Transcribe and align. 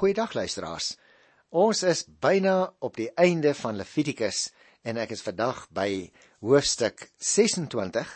Goeiedag 0.00 0.32
luisteraars. 0.32 0.94
Ons 1.52 1.82
is 1.84 2.06
byna 2.24 2.70
op 2.80 2.94
die 2.96 3.10
einde 3.20 3.50
van 3.52 3.76
Levitikus 3.76 4.46
en 4.80 4.96
ek 4.96 5.10
is 5.12 5.20
vandag 5.20 5.66
by 5.76 6.06
hoofstuk 6.40 7.04
26 7.20 8.14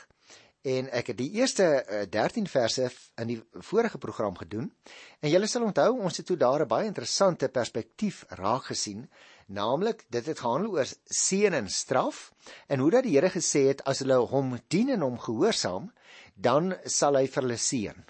en 0.72 0.88
ek 0.96 1.10
het 1.12 1.18
die 1.20 1.28
eerste 1.42 1.68
13 2.08 2.48
eh, 2.48 2.52
verse 2.54 2.88
in 3.20 3.34
die 3.34 3.38
vorige 3.68 4.00
program 4.00 4.40
gedoen. 4.40 4.72
En 5.20 5.28
julle 5.28 5.52
sal 5.52 5.68
onthou 5.68 5.90
ons 5.98 6.16
het 6.16 6.30
toe 6.32 6.40
daar 6.40 6.64
'n 6.64 6.72
baie 6.72 6.88
interessante 6.88 7.52
perspektief 7.52 8.24
raak 8.40 8.72
gesien, 8.72 9.04
naamlik 9.46 10.06
dit 10.08 10.24
het 10.24 10.40
gehandel 10.40 10.80
oor 10.80 10.88
seën 11.04 11.52
en 11.52 11.68
straf 11.68 12.32
en 12.66 12.80
hoe 12.80 12.90
dat 12.90 13.04
die 13.04 13.18
Here 13.18 13.28
gesê 13.28 13.68
het 13.68 13.84
as 13.84 13.98
hulle 13.98 14.24
hom 14.32 14.56
dien 14.68 14.88
en 14.88 15.04
hom 15.04 15.18
gehoorsaam, 15.18 15.92
dan 16.34 16.78
sal 16.84 17.20
hy 17.20 17.26
vir 17.26 17.42
hulle 17.42 17.60
seën. 17.60 18.04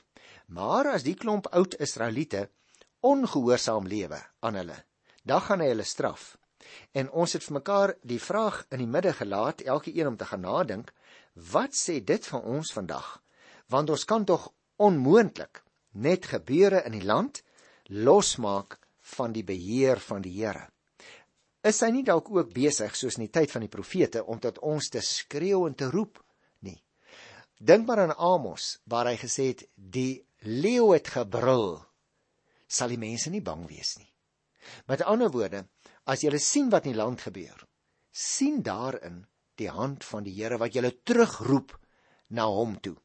Maar 0.46 0.95
as 0.95 1.02
die 1.02 1.18
klomp 1.18 1.50
oud 1.50 1.75
Israeliete 1.75 2.50
ongehoorsaam 3.05 3.86
lewe 3.86 4.21
aan 4.41 4.57
hulle, 4.61 4.77
dan 5.23 5.43
gaan 5.45 5.61
hy 5.61 5.68
hulle 5.72 5.85
straf. 5.85 6.35
En 6.96 7.11
ons 7.12 7.32
het 7.36 7.45
vir 7.45 7.57
mekaar 7.58 7.95
die 8.03 8.21
vraag 8.21 8.62
in 8.72 8.81
die 8.81 8.90
middag 8.90 9.21
gelaat, 9.21 9.61
elke 9.61 9.93
een 9.93 10.08
om 10.08 10.17
te 10.17 10.29
gaan 10.29 10.45
nadink, 10.46 10.93
wat 11.53 11.76
sê 11.76 12.00
dit 12.00 12.26
van 12.32 12.43
ons 12.57 12.72
vandag? 12.72 13.09
Want 13.68 13.90
ons 13.90 14.04
kan 14.09 14.25
tog 14.25 14.48
onmoontlik 14.76 15.62
net 15.93 16.26
gebeure 16.32 16.82
in 16.89 16.96
die 16.96 17.04
land 17.04 17.43
losmaak 17.93 18.79
van 19.17 19.34
die 19.36 19.45
beheer 19.45 20.00
van 20.00 20.25
die 20.25 20.32
Here. 20.39 20.71
Is 21.64 21.81
hy 21.81 21.90
nie 21.93 22.04
dalk 22.04 22.29
ook 22.32 22.53
besig 22.53 22.96
soos 22.96 23.18
in 23.18 23.26
die 23.26 23.32
tyd 23.32 23.53
van 23.53 23.64
die 23.64 23.73
profete 23.73 24.25
om 24.25 24.40
tot 24.40 24.59
ons 24.64 24.90
te 24.93 25.00
skreeu 25.04 25.64
en 25.68 25.76
te 25.76 25.89
roep 25.93 26.21
nie? 26.64 26.81
Dink 27.61 27.86
maar 27.89 28.04
aan 28.04 28.17
Amos 28.17 28.79
waar 28.89 29.09
hy 29.12 29.17
gesê 29.21 29.53
het 29.53 29.67
die 29.75 30.25
leeu 30.45 30.93
het 30.93 31.09
gebrul 31.12 31.79
sal 32.74 32.91
die 32.92 33.00
mense 33.00 33.30
nie 33.30 33.44
bang 33.44 33.64
wees 33.70 33.94
nie. 34.00 34.10
Met 34.91 35.05
ander 35.06 35.30
woorde, 35.30 35.64
as 36.10 36.24
jy 36.24 36.38
sien 36.41 36.70
wat 36.72 36.86
in 36.86 36.94
die 36.94 37.00
land 37.00 37.22
gebeur, 37.27 37.66
sien 38.11 38.62
daarin 38.62 39.25
die 39.61 39.70
hand 39.70 40.05
van 40.05 40.25
die 40.27 40.34
Here 40.34 40.58
wat 40.58 40.75
julle 40.75 40.94
terugroep 41.05 41.75
na 42.34 42.47
hom 42.50 42.78
toe. 42.83 42.97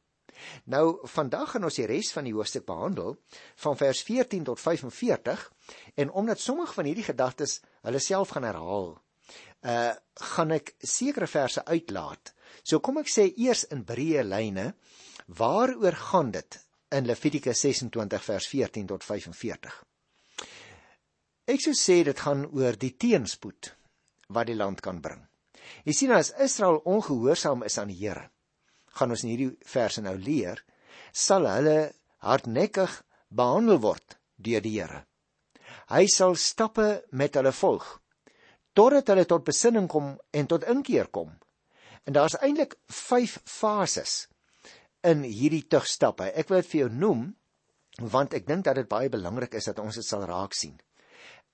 Nou 0.72 1.02
vandag 1.11 1.53
gaan 1.53 1.67
ons 1.67 1.78
die 1.81 1.88
res 1.89 2.14
van 2.16 2.28
die 2.28 2.34
hoofstuk 2.34 2.66
behandel 2.67 3.17
van 3.64 3.78
vers 3.78 4.02
14 4.08 4.45
tot 4.48 4.61
45 4.61 5.45
en 6.00 6.11
omdat 6.22 6.39
sommige 6.39 6.78
van 6.78 6.88
hierdie 6.88 7.08
gedagtes 7.09 7.59
hulle 7.83 8.00
self 8.00 8.36
gaan 8.36 8.48
herhaal, 8.48 8.94
uh 9.67 9.92
gaan 10.20 10.52
ek 10.52 10.73
sekere 10.83 11.28
verse 11.28 11.61
uitlaat. 11.66 12.33
So 12.64 12.80
kom 12.80 13.00
ek 13.00 13.11
sê 13.11 13.30
eers 13.36 13.66
in 13.73 13.86
breë 13.88 14.23
lyne 14.28 14.73
waaroor 15.39 15.95
gaan 16.09 16.31
dit 16.36 16.58
in 16.92 17.06
Levitikus 17.06 17.62
26 17.62 18.23
vers 18.26 18.48
14 18.48 18.88
tot 18.90 19.04
45. 19.06 19.76
Ek 21.50 21.62
sou 21.64 21.73
sê 21.78 22.02
dit 22.06 22.23
gaan 22.26 22.45
oor 22.54 22.78
die 22.78 22.94
teenspoed 22.98 23.72
wat 24.34 24.50
die 24.50 24.58
land 24.58 24.82
kan 24.86 25.02
bring. 25.02 25.22
Jy 25.86 25.94
sien 25.94 26.14
as 26.14 26.34
Israel 26.42 26.82
ongehoorsaam 26.86 27.64
is 27.66 27.78
aan 27.82 27.92
die 27.94 28.00
Here, 28.00 28.30
gaan 28.98 29.14
ons 29.14 29.23
in 29.26 29.34
hierdie 29.34 29.52
verse 29.66 30.02
nou 30.02 30.16
leer, 30.17 30.62
sal 31.14 31.48
hulle 31.50 31.92
hardnekkig 32.26 33.00
behandel 33.30 33.82
word 33.82 34.17
deur 34.38 34.66
die 34.66 34.76
Here. 34.78 35.04
Hy 35.90 36.06
sal 36.10 36.38
stappe 36.38 36.90
met 37.12 37.38
hulle 37.38 37.54
volg 37.54 37.98
totdat 38.78 39.10
hulle 39.12 39.26
tot 39.28 39.44
besinning 39.44 39.90
kom 39.92 40.14
en 40.32 40.48
tot 40.48 40.64
inkeer 40.72 41.10
kom. 41.12 41.34
En 42.08 42.16
daar's 42.16 42.38
eintlik 42.40 42.78
5 42.88 43.40
fases 43.44 44.28
in 45.08 45.23
hierdie 45.23 45.66
tugstappe. 45.69 46.31
Ek 46.36 46.50
wil 46.50 46.61
dit 46.61 46.72
vir 46.73 46.81
jou 46.83 46.89
noem 46.94 47.28
want 48.00 48.33
ek 48.38 48.45
dink 48.47 48.64
dat 48.64 48.78
dit 48.80 48.88
baie 48.88 49.09
belangrik 49.11 49.58
is 49.59 49.67
dat 49.67 49.80
ons 49.83 49.95
dit 49.95 50.05
sal 50.05 50.23
raak 50.28 50.53
sien. 50.55 50.78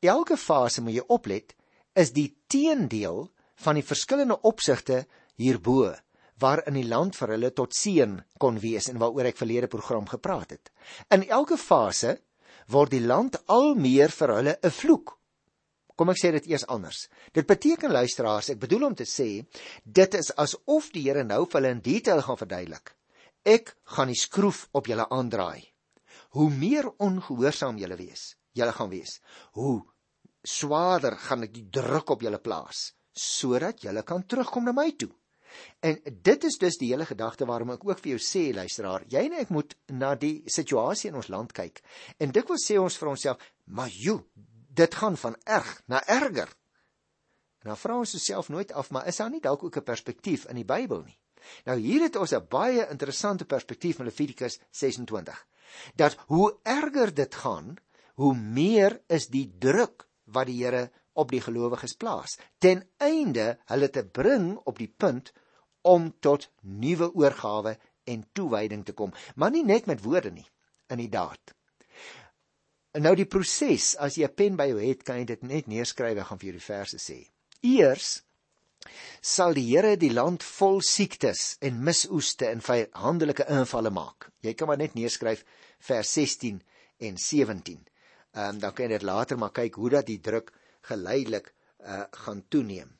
Elke 0.05 0.37
fase 0.37 0.83
moet 0.85 0.99
jy 0.99 1.05
oplet 1.09 1.55
is 1.97 2.11
die 2.13 2.35
teendeel 2.51 3.25
van 3.65 3.79
die 3.79 3.85
verskillende 3.85 4.37
opsigte 4.45 5.05
hierbo 5.41 5.93
waarin 6.43 6.75
die 6.75 6.87
land 6.87 7.15
vir 7.15 7.33
hulle 7.33 7.51
tot 7.55 7.73
seën 7.73 8.17
kon 8.37 8.59
wees 8.59 8.89
en 8.91 8.99
waaroor 8.99 9.31
ek 9.31 9.39
verlede 9.39 9.69
program 9.71 10.05
gepraat 10.09 10.51
het. 10.57 10.71
In 11.09 11.23
elke 11.23 11.57
fase 11.57 12.17
word 12.69 12.91
die 12.91 13.05
land 13.05 13.39
al 13.47 13.73
meer 13.79 14.11
vir 14.11 14.35
hulle 14.35 14.57
'n 14.61 14.71
vloek. 14.71 15.15
Kom 15.95 16.09
ek 16.09 16.19
sê 16.19 16.31
dit 16.31 16.47
eers 16.51 16.67
anders. 16.67 17.07
Dit 17.31 17.47
beteken 17.47 17.91
luisteraars, 17.91 18.49
ek 18.49 18.59
bedoel 18.59 18.83
om 18.83 18.95
te 18.95 19.05
sê, 19.05 19.45
dit 19.85 20.13
is 20.13 20.31
asof 20.35 20.91
die 20.91 21.03
Here 21.07 21.23
nou 21.23 21.45
vir 21.45 21.61
hulle 21.61 21.71
in 21.71 21.79
detail 21.81 22.21
gaan 22.21 22.37
verduidelik 22.37 22.95
Ek 23.45 23.75
gaan 23.93 24.09
die 24.09 24.17
skroef 24.17 24.65
op 24.73 24.87
julle 24.89 25.05
aandraai. 25.13 25.69
Hoe 26.33 26.49
meer 26.49 26.87
ongehoorsaam 26.97 27.77
julle 27.77 27.95
wees, 27.99 28.33
julle 28.57 28.73
gaan 28.73 28.89
wees, 28.89 29.19
hoe 29.53 29.83
swaarder 30.45 31.13
gaan 31.27 31.45
ek 31.45 31.53
die 31.53 31.67
druk 31.69 32.09
op 32.15 32.25
julle 32.25 32.41
plaas 32.41 32.91
sodat 33.15 33.79
julle 33.85 34.01
kan 34.03 34.25
terugkom 34.27 34.65
na 34.67 34.73
my 34.75 34.89
toe. 34.99 35.11
En 35.79 35.95
dit 36.03 36.47
is 36.49 36.57
dus 36.59 36.75
die 36.81 36.89
hele 36.89 37.05
gedagte 37.07 37.45
waarom 37.47 37.71
ek 37.75 37.85
ook 37.87 38.01
vir 38.03 38.15
jou 38.15 38.19
sê 38.19 38.49
luisteraar, 38.51 39.05
jy 39.07 39.21
en 39.29 39.37
ek 39.39 39.53
moet 39.55 39.75
na 39.87 40.11
die 40.19 40.41
situasie 40.51 41.13
in 41.13 41.21
ons 41.21 41.29
land 41.31 41.53
kyk. 41.55 41.79
En 42.19 42.33
dikwels 42.35 42.65
sê 42.67 42.75
ons 42.81 42.97
vir 42.99 43.11
onsself, 43.13 43.45
maar 43.71 43.93
joe, 43.93 44.25
dit 44.75 44.99
gaan 44.99 45.15
van 45.21 45.37
erg 45.47 45.69
na 45.87 46.01
erger. 46.11 46.51
En 47.63 47.71
dan 47.71 47.79
vra 47.79 48.01
ons 48.01 48.17
osself 48.19 48.49
nooit 48.51 48.73
af, 48.75 48.91
maar 48.91 49.07
is 49.07 49.21
daar 49.21 49.31
nie 49.31 49.39
dalk 49.41 49.63
ook 49.63 49.77
'n 49.77 49.87
perspektief 49.87 50.45
in 50.51 50.59
die 50.59 50.67
Bybel 50.67 51.05
nie? 51.05 51.19
Nou 51.65 51.77
hier 51.79 52.01
het 52.01 52.15
ons 52.15 52.33
'n 52.33 52.47
baie 52.49 52.87
interessante 52.89 53.45
perspektief 53.45 53.99
in 53.99 54.05
Levitikus 54.05 54.59
26. 54.71 55.47
Dat 55.95 56.17
hoe 56.27 56.57
erger 56.63 57.13
dit 57.13 57.35
gaan, 57.35 57.75
hoe 58.15 58.35
meer 58.35 59.01
is 59.07 59.27
die 59.27 59.55
druk 59.59 60.07
wat 60.23 60.45
die 60.45 60.63
Here 60.63 60.91
op 61.13 61.31
die 61.31 61.41
gelowiges 61.41 61.95
plaas 61.95 62.37
ten 62.57 62.83
einde 62.97 63.57
hulle 63.65 63.89
te 63.89 64.05
bring 64.05 64.55
op 64.63 64.77
die 64.77 64.93
punt 64.97 65.31
om 65.81 66.13
tot 66.19 66.49
nuwe 66.61 67.11
oorgawe 67.13 67.77
en 68.03 68.25
toewyding 68.33 68.85
te 68.85 68.93
kom, 68.93 69.13
maar 69.35 69.51
nie 69.51 69.63
net 69.65 69.85
met 69.85 70.01
woorde 70.01 70.31
nie, 70.31 70.45
in 70.89 71.01
die 71.01 71.09
daad. 71.09 71.53
En 72.95 73.03
nou 73.05 73.13
die 73.17 73.27
proses, 73.29 73.95
as 73.99 74.15
jy 74.17 74.25
'n 74.25 74.35
pen 74.35 74.55
by 74.55 74.67
jou 74.71 74.79
het, 74.79 75.03
kan 75.03 75.17
jy 75.17 75.25
dit 75.25 75.41
net 75.43 75.67
neerskryf, 75.67 76.17
ek 76.17 76.27
gaan 76.27 76.39
vir 76.39 76.47
julle 76.47 76.59
die 76.59 76.73
verse 76.73 76.97
sê. 76.97 77.19
Eers 77.61 78.23
sal 79.21 79.53
die 79.53 79.65
Here 79.69 79.95
die 79.97 80.11
land 80.13 80.43
vol 80.43 80.81
siektes 80.81 81.57
en 81.61 81.83
misoeste 81.83 82.47
en 82.47 82.61
vyandelike 82.61 83.47
invalle 83.49 83.91
maak. 83.93 84.29
Jy 84.41 84.53
kan 84.53 84.67
maar 84.67 84.81
net 84.81 84.95
neerskryf 84.95 85.43
vers 85.79 86.13
16 86.13 86.61
en 86.97 87.17
17. 87.17 87.81
Ehm 88.35 88.55
um, 88.55 88.59
dan 88.59 88.73
kan 88.73 88.85
jy 88.85 88.97
dit 88.97 89.07
later 89.07 89.37
maar 89.37 89.53
kyk 89.55 89.75
hoe 89.79 89.89
dat 89.89 90.05
die 90.05 90.19
druk 90.19 90.51
geleidelik 90.89 91.53
uh 91.85 92.03
gaan 92.25 92.43
toeneem. 92.47 92.91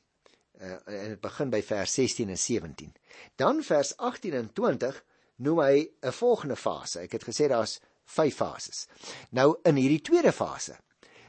Uh 0.62 0.78
en 0.85 1.09
dit 1.16 1.22
begin 1.22 1.50
by 1.50 1.62
vers 1.62 1.94
16 1.94 2.29
en 2.29 2.38
17. 2.40 2.94
Dan 3.35 3.63
vers 3.63 3.97
18 3.97 4.34
en 4.34 4.53
20 4.53 5.03
noem 5.35 5.59
hy 5.59 5.90
'n 6.02 6.12
volgende 6.12 6.56
fase. 6.56 7.00
Ek 7.00 7.12
het 7.12 7.23
gesê 7.23 7.47
daar's 7.47 7.79
5 8.06 8.35
fases. 8.35 8.88
Nou 9.29 9.59
in 9.63 9.75
hierdie 9.75 10.02
tweede 10.02 10.31
fase 10.31 10.78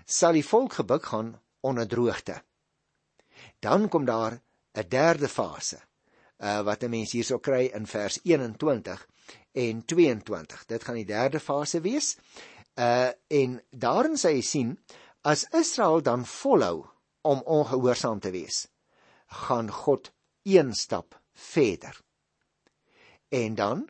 sal 0.04 0.32
die 0.32 0.46
volk 0.46 0.72
gebuk 0.72 1.04
gaan 1.04 1.34
onder 1.60 1.88
droogte. 1.88 2.42
Dan 3.58 3.88
kom 3.88 4.04
daar 4.04 4.40
'n 4.76 4.88
derde 4.88 5.28
fase 5.28 5.80
uh 6.38 6.60
wat 6.62 6.82
'n 6.84 6.90
mens 6.90 7.12
hierso 7.12 7.38
kry 7.38 7.70
in 7.74 7.86
vers 7.86 8.18
21 8.22 9.06
en 9.52 9.84
22. 9.84 10.66
Dit 10.66 10.84
gaan 10.84 10.94
die 10.94 11.08
derde 11.08 11.40
fase 11.40 11.80
wees. 11.80 12.16
Uh 12.74 13.10
en 13.28 13.60
daarin 13.70 14.16
sê 14.20 14.34
hy 14.36 14.44
sien 14.44 14.76
as 15.22 15.46
Israel 15.50 16.02
dan 16.02 16.26
volhou 16.26 16.86
om 17.22 17.42
ongehoorsaam 17.42 18.20
te 18.20 18.30
wees, 18.30 18.68
gaan 19.26 19.70
God 19.70 20.12
een 20.42 20.74
stap 20.74 21.20
verder. 21.32 22.00
En 23.28 23.54
dan 23.54 23.88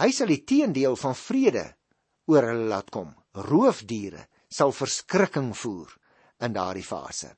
hy 0.00 0.10
sal 0.10 0.30
die 0.32 0.44
teendeel 0.44 0.96
van 0.96 1.14
vrede 1.14 1.66
oor 2.26 2.46
hulle 2.48 2.70
laat 2.70 2.90
kom. 2.90 3.12
Roofdiere 3.34 4.28
sal 4.48 4.72
verskrikking 4.72 5.52
voer 5.56 5.90
in 6.38 6.54
daardie 6.54 6.86
fase. 6.86 7.34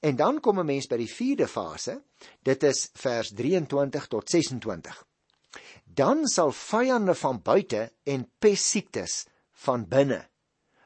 En 0.00 0.16
dan 0.16 0.40
kom 0.40 0.58
'n 0.58 0.66
mens 0.66 0.86
by 0.86 0.96
die 0.96 1.12
4de 1.12 1.48
fase. 1.48 2.02
Dit 2.42 2.62
is 2.62 2.90
vers 2.94 3.30
23 3.34 4.06
tot 4.06 4.30
26. 4.30 5.04
Dan 5.84 6.26
sal 6.26 6.52
vyande 6.52 7.14
van 7.14 7.42
buite 7.42 7.92
en 8.04 8.30
pessiektes 8.38 9.26
van 9.52 9.88
binne 9.88 10.28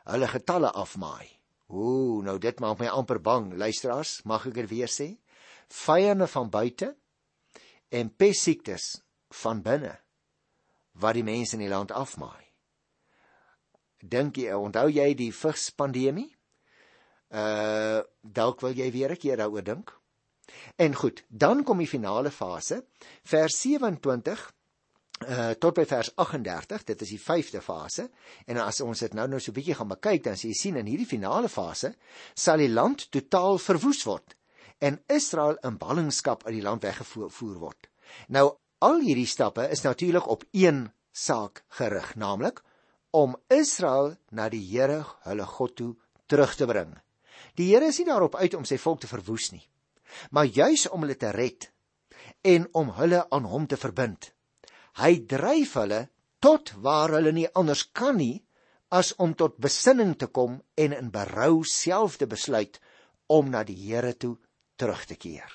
hulle 0.04 0.28
getalle 0.28 0.70
afmaai. 0.70 1.28
Ooh, 1.72 2.22
nou 2.24 2.38
dit 2.38 2.60
maak 2.60 2.78
my 2.78 2.88
amper 2.92 3.20
bang. 3.20 3.52
Luisteraars, 3.54 4.20
mag 4.28 4.46
ek 4.46 4.54
dit 4.54 4.68
weer 4.68 4.90
sê? 4.90 5.08
Vyande 5.68 6.26
van 6.28 6.50
buite 6.50 6.96
en 7.88 8.10
pessiektes 8.16 9.02
van 9.42 9.62
binne 9.64 9.94
wat 11.00 11.16
die 11.16 11.24
mense 11.24 11.56
in 11.56 11.64
die 11.64 11.72
land 11.72 11.92
afmaai. 11.96 12.44
Dink 14.02 14.36
jy, 14.36 14.52
onthou 14.52 14.88
jy 14.92 15.12
die 15.16 15.32
vigspandemie? 15.32 16.28
Uh 17.32 17.71
dalk 18.32 18.60
wil 18.60 18.74
jy 18.76 18.90
weer 18.92 19.12
'n 19.12 19.16
keer 19.16 19.36
daaroor 19.36 19.64
dink. 19.64 19.92
En 20.76 20.94
goed, 20.94 21.24
dan 21.28 21.62
kom 21.64 21.78
die 21.78 21.88
finale 21.88 22.30
fase, 22.30 22.84
vers 23.24 23.60
27 23.60 24.52
uh 25.22 25.50
tot 25.50 25.74
by 25.74 25.84
vers 25.86 26.10
38, 26.16 26.84
dit 26.84 27.02
is 27.02 27.08
die 27.14 27.20
5de 27.20 27.60
fase. 27.62 28.08
En 28.46 28.58
as 28.58 28.80
ons 28.80 28.98
dit 28.98 29.14
nou 29.14 29.28
nou 29.28 29.40
so 29.40 29.52
bietjie 29.52 29.76
gaan 29.78 29.88
bekyk, 29.88 30.24
dan 30.24 30.36
sien 30.36 30.50
jy 30.50 30.58
sien 30.58 30.76
in 30.76 30.86
hierdie 30.86 31.06
finale 31.06 31.48
fase 31.48 31.94
sal 32.34 32.58
die 32.58 32.72
land 32.72 33.10
totaal 33.10 33.58
verwoes 33.58 34.02
word 34.04 34.36
en 34.82 34.98
Israel 35.06 35.56
in 35.62 35.78
ballingskap 35.78 36.42
uit 36.46 36.56
die 36.56 36.64
land 36.64 36.82
weggevoer 36.82 37.58
word. 37.60 37.86
Nou 38.34 38.56
al 38.82 38.98
hierdie 39.04 39.28
stappe 39.30 39.68
is 39.70 39.84
natuurlik 39.86 40.26
op 40.26 40.42
een 40.50 40.88
saak 41.12 41.62
gerig, 41.78 42.16
naamlik 42.16 42.62
om 43.12 43.36
Israel 43.52 44.16
na 44.30 44.48
die 44.48 44.64
Here, 44.64 45.04
hulle 45.28 45.46
God 45.46 45.76
toe 45.76 45.92
terug 46.26 46.56
te 46.56 46.66
bring. 46.66 46.96
Die 47.58 47.68
Here 47.72 47.90
is 47.92 47.98
nie 48.00 48.08
daarop 48.08 48.38
uit 48.40 48.54
om 48.56 48.64
sy 48.68 48.78
volk 48.80 49.02
te 49.02 49.10
verwoes 49.10 49.50
nie, 49.52 49.64
maar 50.30 50.48
juis 50.48 50.86
om 50.88 51.04
hulle 51.04 51.18
te 51.20 51.32
red 51.34 51.68
en 52.48 52.66
om 52.78 52.92
hulle 52.96 53.26
aan 53.30 53.48
hom 53.48 53.66
te 53.68 53.76
verbind. 53.76 54.30
Hy 55.00 55.12
dryf 55.28 55.76
hulle 55.80 56.06
tot 56.42 56.72
waar 56.84 57.12
hulle 57.16 57.32
nie 57.32 57.48
anders 57.58 57.84
kan 57.92 58.16
nie 58.18 58.42
as 58.92 59.14
om 59.22 59.34
tot 59.38 59.60
besinning 59.62 60.16
te 60.20 60.28
kom 60.28 60.58
en 60.76 60.96
in 60.96 61.10
berou 61.12 61.62
self 61.68 62.18
te 62.20 62.28
besluit 62.28 62.80
om 63.32 63.48
na 63.52 63.62
die 63.64 63.78
Here 63.78 64.12
toe 64.16 64.36
terug 64.76 65.04
te 65.08 65.16
keer. 65.16 65.48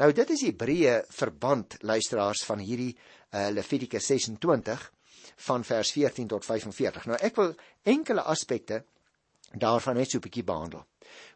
Nou 0.00 0.12
dit 0.16 0.30
is 0.32 0.44
die 0.46 0.54
breë 0.56 1.02
verband 1.12 1.76
luisteraars 1.84 2.44
van 2.48 2.62
hierdie 2.64 2.94
uh, 2.94 3.48
Levitikus 3.52 4.08
26 4.08 4.86
van 5.48 5.64
vers 5.64 5.90
14 5.92 6.30
tot 6.32 6.46
45. 6.46 7.08
Nou 7.10 7.18
ek 7.20 7.36
wil 7.36 7.52
enkele 7.84 8.24
aspekte 8.24 8.82
daarvan 9.52 9.96
net 9.96 10.10
so 10.10 10.18
'n 10.18 10.20
bietjie 10.20 10.44
behandel. 10.44 10.84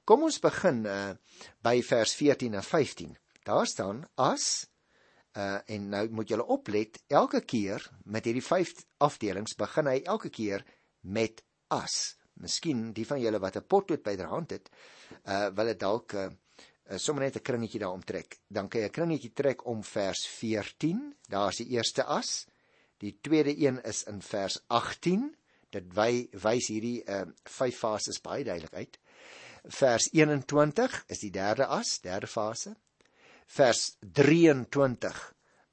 Kom 0.05 0.23
ons 0.23 0.39
begin 0.39 0.85
uh, 0.87 1.15
by 1.63 1.83
vers 1.83 2.15
14 2.15 2.55
en 2.55 2.63
15. 2.63 3.17
Daar 3.45 3.67
staan 3.67 4.05
as 4.15 4.67
uh, 5.37 5.59
en 5.67 5.89
nou 5.89 6.09
moet 6.11 6.29
julle 6.29 6.47
oplet 6.47 7.03
elke 7.09 7.41
keer 7.41 7.91
met 8.05 8.25
hierdie 8.25 8.45
vyf 8.45 8.75
afdelings 8.99 9.57
begin 9.57 9.87
hy 9.87 10.03
elke 10.05 10.31
keer 10.31 10.65
met 11.01 11.43
as. 11.69 12.17
Miskien 12.35 12.93
die 12.93 13.07
van 13.07 13.21
julle 13.21 13.39
wat 13.39 13.57
'n 13.57 13.67
potlood 13.67 14.03
byderhand 14.03 14.51
het, 14.51 14.71
uh, 15.25 15.49
wil 15.49 15.67
dit 15.67 15.81
dalk 15.81 16.13
uh, 16.15 16.29
sommer 16.97 17.25
net 17.25 17.37
'n 17.37 17.43
kringetjie 17.43 17.81
daar 17.81 17.93
omtrek. 17.93 18.41
Dan 18.49 18.69
kan 18.69 18.81
jy 18.81 18.87
'n 18.87 18.99
kringetjie 18.99 19.33
trek 19.33 19.67
om 19.67 19.83
vers 19.83 20.27
14. 20.27 21.15
Daar's 21.29 21.57
die 21.57 21.69
eerste 21.69 22.05
as. 22.05 22.47
Die 22.99 23.19
tweede 23.21 23.57
een 23.59 23.83
is 23.83 24.05
in 24.05 24.23
vers 24.23 24.61
18. 24.69 25.37
Dit 25.73 25.89
wy, 25.97 26.27
wys 26.45 26.69
hierdie 26.73 26.99
uh, 27.09 27.25
vyf 27.49 27.79
fases 27.85 28.21
baie 28.25 28.45
duidelik 28.45 28.75
uit. 28.75 28.99
Vers 29.73 30.09
21 30.13 30.99
is 31.15 31.23
die 31.23 31.31
derde 31.35 31.69
as, 31.71 31.97
derde 32.05 32.29
fase. 32.31 32.75
Vers 33.53 33.97
23 34.01 35.23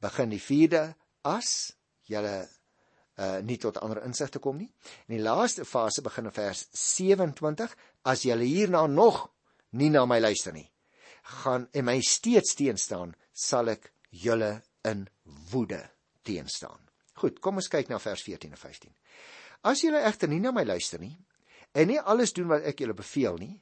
begin 0.03 0.31
die 0.33 0.41
vierde 0.43 0.85
as. 1.27 1.73
Julle 2.09 2.37
uh 3.19 3.41
nie 3.43 3.57
tot 3.59 3.75
ander 3.83 3.99
insig 4.07 4.31
te 4.31 4.39
kom 4.39 4.55
nie. 4.61 4.69
En 5.09 5.17
die 5.17 5.23
laaste 5.23 5.65
fase 5.67 6.01
begin 6.01 6.29
in 6.29 6.35
vers 6.35 6.63
27 6.71 7.73
as 8.07 8.23
julle 8.23 8.47
hierna 8.47 8.85
nog 8.87 9.25
nie 9.75 9.89
na 9.91 10.05
my 10.07 10.21
luister 10.23 10.55
nie 10.55 10.69
gaan 11.29 11.67
en 11.71 11.85
my 11.85 11.99
steeds 12.01 12.55
teenstaan, 12.55 13.13
sal 13.33 13.71
ek 13.73 13.91
julle 14.09 14.61
in 14.87 15.07
woede 15.51 15.81
teenstaan. 16.25 16.81
Goed, 17.19 17.39
kom 17.43 17.59
ons 17.59 17.69
kyk 17.71 17.89
na 17.91 17.99
vers 17.99 18.23
14 18.23 18.55
en 18.55 18.59
15. 18.59 18.93
As 19.61 19.81
julle 19.83 19.99
egter 20.07 20.29
nie 20.31 20.39
na 20.39 20.53
my 20.55 20.63
luister 20.63 21.01
nie 21.01 21.17
en 21.75 21.89
nie 21.91 21.99
alles 21.99 22.33
doen 22.33 22.47
wat 22.49 22.63
ek 22.65 22.79
julle 22.81 22.95
beveel 22.97 23.35
nie, 23.37 23.55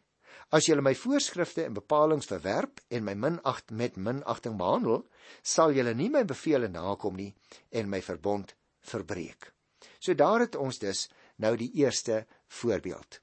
as 0.56 0.70
julle 0.70 0.84
my 0.86 0.94
voorskrifte 0.96 1.66
en 1.66 1.76
bepalinge 1.76 2.24
verwerp 2.30 2.80
en 2.88 3.04
my 3.04 3.16
minacht 3.20 3.74
met 3.76 3.98
minagting 4.00 4.56
behandel, 4.60 5.02
sal 5.44 5.74
julle 5.76 5.92
nie 5.98 6.08
my 6.14 6.24
bevele 6.24 6.70
nakom 6.72 7.18
nie 7.20 7.34
en 7.76 7.90
my 7.92 8.00
verbond 8.06 8.54
verbreek. 8.80 9.52
So 10.00 10.16
daar 10.16 10.46
het 10.46 10.56
ons 10.56 10.80
dus 10.80 11.08
nou 11.44 11.56
die 11.60 11.72
eerste 11.82 12.24
voorbeeld. 12.62 13.20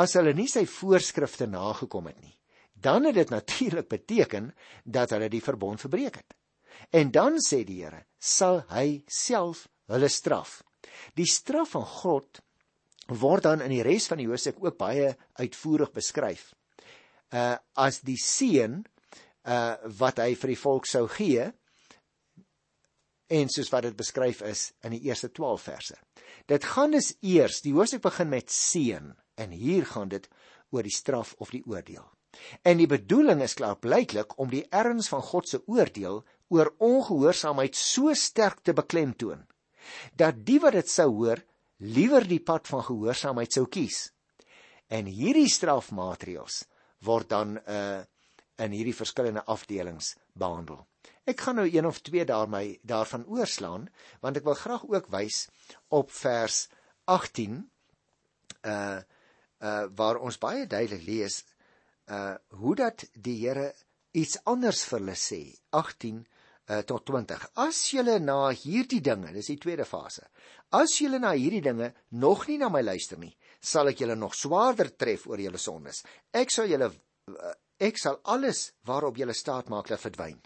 As 0.00 0.16
hulle 0.16 0.32
nie 0.32 0.48
sy 0.48 0.64
voorskrifte 0.64 1.50
nagekom 1.50 2.08
het 2.08 2.20
nie, 2.22 2.36
dan 2.72 3.04
het 3.04 3.18
dit 3.20 3.30
natuurlik 3.30 3.90
beteken 3.90 4.52
dat 4.84 5.12
hulle 5.12 5.28
die 5.28 5.42
verbond 5.44 5.82
verbreek 5.82 6.22
het. 6.22 6.38
En 6.90 7.12
dan 7.12 7.36
sê 7.44 7.62
die 7.68 7.82
Here, 7.82 8.06
sal 8.18 8.62
hy 8.72 9.02
self 9.10 9.66
hulle 9.92 10.08
straf. 10.08 10.62
Die 11.18 11.28
straf 11.28 11.74
van 11.76 11.86
God 11.86 12.42
word 13.08 13.46
dan 13.48 13.62
in 13.64 13.72
die 13.74 13.82
res 13.84 14.06
van 14.10 14.20
die 14.20 14.28
Hosea 14.30 14.54
ook 14.58 14.78
baie 14.78 15.12
uitvoerig 15.40 15.92
beskryf. 15.92 16.52
Uh 17.32 17.56
as 17.74 18.02
die 18.06 18.18
seën 18.20 18.82
uh 19.48 19.74
wat 19.98 20.22
hy 20.22 20.34
vir 20.38 20.54
die 20.54 20.60
volk 20.60 20.86
sou 20.86 21.06
gee 21.10 21.48
en 23.32 23.48
soos 23.48 23.70
wat 23.72 23.88
dit 23.88 23.96
beskryf 23.96 24.42
is 24.46 24.70
in 24.84 24.94
die 24.94 25.04
eerste 25.08 25.32
12 25.32 25.62
verse. 25.62 25.96
Dit 26.46 26.64
gaan 26.68 26.92
dus 26.92 27.14
eers, 27.20 27.62
die 27.64 27.72
Hosea 27.72 28.02
begin 28.02 28.28
met 28.28 28.50
seën 28.52 29.12
en 29.40 29.54
hier 29.56 29.86
gaan 29.88 30.10
dit 30.12 30.28
oor 30.70 30.84
die 30.84 30.94
straf 30.94 31.34
of 31.38 31.52
die 31.54 31.62
oordeel. 31.66 32.04
En 32.64 32.78
die 32.80 32.88
bedoeling 32.88 33.42
is 33.44 33.56
klaarblyklik 33.56 34.38
om 34.40 34.50
die 34.52 34.64
erns 34.70 35.08
van 35.12 35.24
God 35.24 35.48
se 35.48 35.62
oordeel 35.68 36.22
oor 36.52 36.72
ongehoorsaamheid 36.80 37.76
so 37.76 38.12
sterk 38.16 38.60
te 38.64 38.72
beklemtoon 38.76 39.44
dat 40.16 40.44
die 40.46 40.60
wat 40.60 40.76
dit 40.78 40.90
sou 40.90 41.08
hoor 41.10 41.42
liewer 41.82 42.26
die 42.28 42.40
pad 42.40 42.68
van 42.70 42.84
gehoorsaamheid 42.86 43.52
sou 43.52 43.66
kies. 43.66 44.10
En 44.92 45.08
hierdie 45.08 45.48
strafmaatreëls 45.50 46.64
word 47.06 47.30
dan 47.32 47.58
uh 47.66 48.02
in 48.62 48.74
hierdie 48.76 48.94
verskillende 48.94 49.42
afdelings 49.50 50.12
behandel. 50.38 50.84
Ek 51.26 51.40
gaan 51.40 51.56
nou 51.58 51.64
een 51.66 51.86
of 51.88 51.98
twee 52.04 52.22
daarmee 52.28 52.76
daarvan 52.86 53.24
oorslaan 53.26 53.88
want 54.22 54.38
ek 54.38 54.44
wil 54.46 54.58
graag 54.60 54.84
ook 54.86 55.08
wys 55.10 55.46
op 55.88 56.12
vers 56.14 56.68
18 57.10 57.56
uh 58.62 59.00
uh 59.62 59.86
waar 59.98 60.20
ons 60.20 60.38
baie 60.38 60.66
duidelik 60.66 61.02
lees 61.08 61.40
uh 62.06 62.36
hoe 62.60 62.74
dat 62.78 63.06
die 63.14 63.38
Here 63.40 63.72
iets 64.12 64.38
anders 64.44 64.84
vir 64.84 65.00
hulle 65.00 65.18
sê 65.18 65.42
18 65.70 66.22
uh, 66.72 66.80
tot 66.88 67.04
20 67.10 67.44
as 67.66 67.82
julle 67.92 68.16
na 68.24 68.38
hierdie 68.56 69.02
dinge 69.04 69.32
dis 69.36 69.52
die 69.52 69.60
tweede 69.60 69.84
fase 69.84 70.24
as 70.80 70.96
julle 71.00 71.20
na 71.20 71.34
hierdie 71.36 71.62
dinge 71.64 71.92
nog 72.24 72.46
nie 72.48 72.58
na 72.62 72.70
my 72.72 72.82
luister 72.82 73.20
nie 73.20 73.34
sal 73.62 73.92
ek 73.92 74.02
julle 74.02 74.16
nog 74.18 74.34
swaarder 74.34 74.90
tref 74.98 75.28
oor 75.30 75.40
julle 75.40 75.58
sondes. 75.58 76.02
Ek 76.34 76.50
sal 76.50 76.70
julle 76.70 76.90
uh, 76.90 77.54
ek 77.78 77.98
sal 77.98 78.18
alles 78.34 78.72
waarop 78.88 79.18
julle 79.18 79.34
staat 79.34 79.70
maak 79.70 79.90
laat 79.90 80.02
verdwyn. 80.02 80.40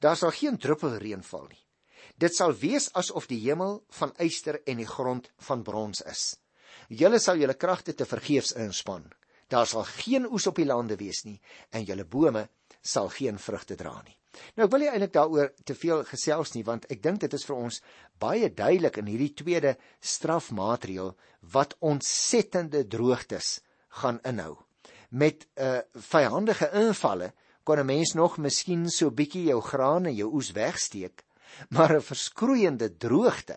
Daar 0.00 0.16
sal 0.16 0.32
geen 0.36 0.58
druppel 0.60 0.98
reën 1.00 1.24
val 1.24 1.48
nie. 1.48 1.60
Dit 2.20 2.36
sal 2.36 2.52
wees 2.60 2.90
asof 2.94 3.26
die 3.26 3.40
hemel 3.46 3.80
van 3.98 4.12
yster 4.22 4.60
en 4.68 4.78
die 4.78 4.88
grond 4.88 5.30
van 5.48 5.64
brons 5.64 6.04
is. 6.06 6.34
Julle 6.88 7.18
sal 7.18 7.40
julle 7.40 7.56
kragte 7.56 7.94
te 7.96 8.04
vergeefs 8.04 8.52
inspann 8.60 9.08
Daar 9.48 9.68
sal 9.68 9.84
geen 9.84 10.24
oes 10.26 10.46
op 10.48 10.56
die 10.56 10.66
lande 10.66 10.96
wees 10.96 11.24
nie 11.24 11.36
en 11.70 11.84
julle 11.84 12.04
bome 12.04 12.46
sal 12.80 13.10
geen 13.12 13.38
vrugte 13.38 13.76
dra 13.76 13.94
nie. 14.02 14.16
Nou 14.56 14.66
ek 14.66 14.72
wil 14.72 14.84
nie 14.84 14.90
eintlik 14.90 15.12
daaroor 15.14 15.52
te 15.64 15.74
veel 15.74 16.04
gesels 16.08 16.54
nie 16.54 16.64
want 16.66 16.86
ek 16.92 17.02
dink 17.02 17.20
dit 17.24 17.34
is 17.34 17.46
vir 17.48 17.56
ons 17.56 17.80
baie 18.20 18.48
duidelik 18.50 18.98
in 19.02 19.10
hierdie 19.10 19.34
tweede 19.34 19.76
strafmaatreël 20.00 21.14
wat 21.54 21.76
ontsettende 21.80 22.84
droogtes 22.88 23.60
gaan 24.00 24.20
inhou. 24.24 24.56
Met 25.10 25.46
'n 25.56 25.62
uh, 25.62 25.80
vyhandige 25.94 26.70
invalle 26.72 27.32
kon 27.64 27.78
'n 27.78 27.86
mens 27.86 28.14
nog 28.14 28.38
miskien 28.38 28.90
so 28.90 29.10
bietjie 29.10 29.44
jou 29.44 29.60
graan 29.60 30.06
en 30.06 30.14
jou 30.14 30.28
oes 30.34 30.52
wegsteek, 30.52 31.24
maar 31.70 31.94
'n 31.96 32.02
verskroeiende 32.02 32.96
droogte 32.96 33.56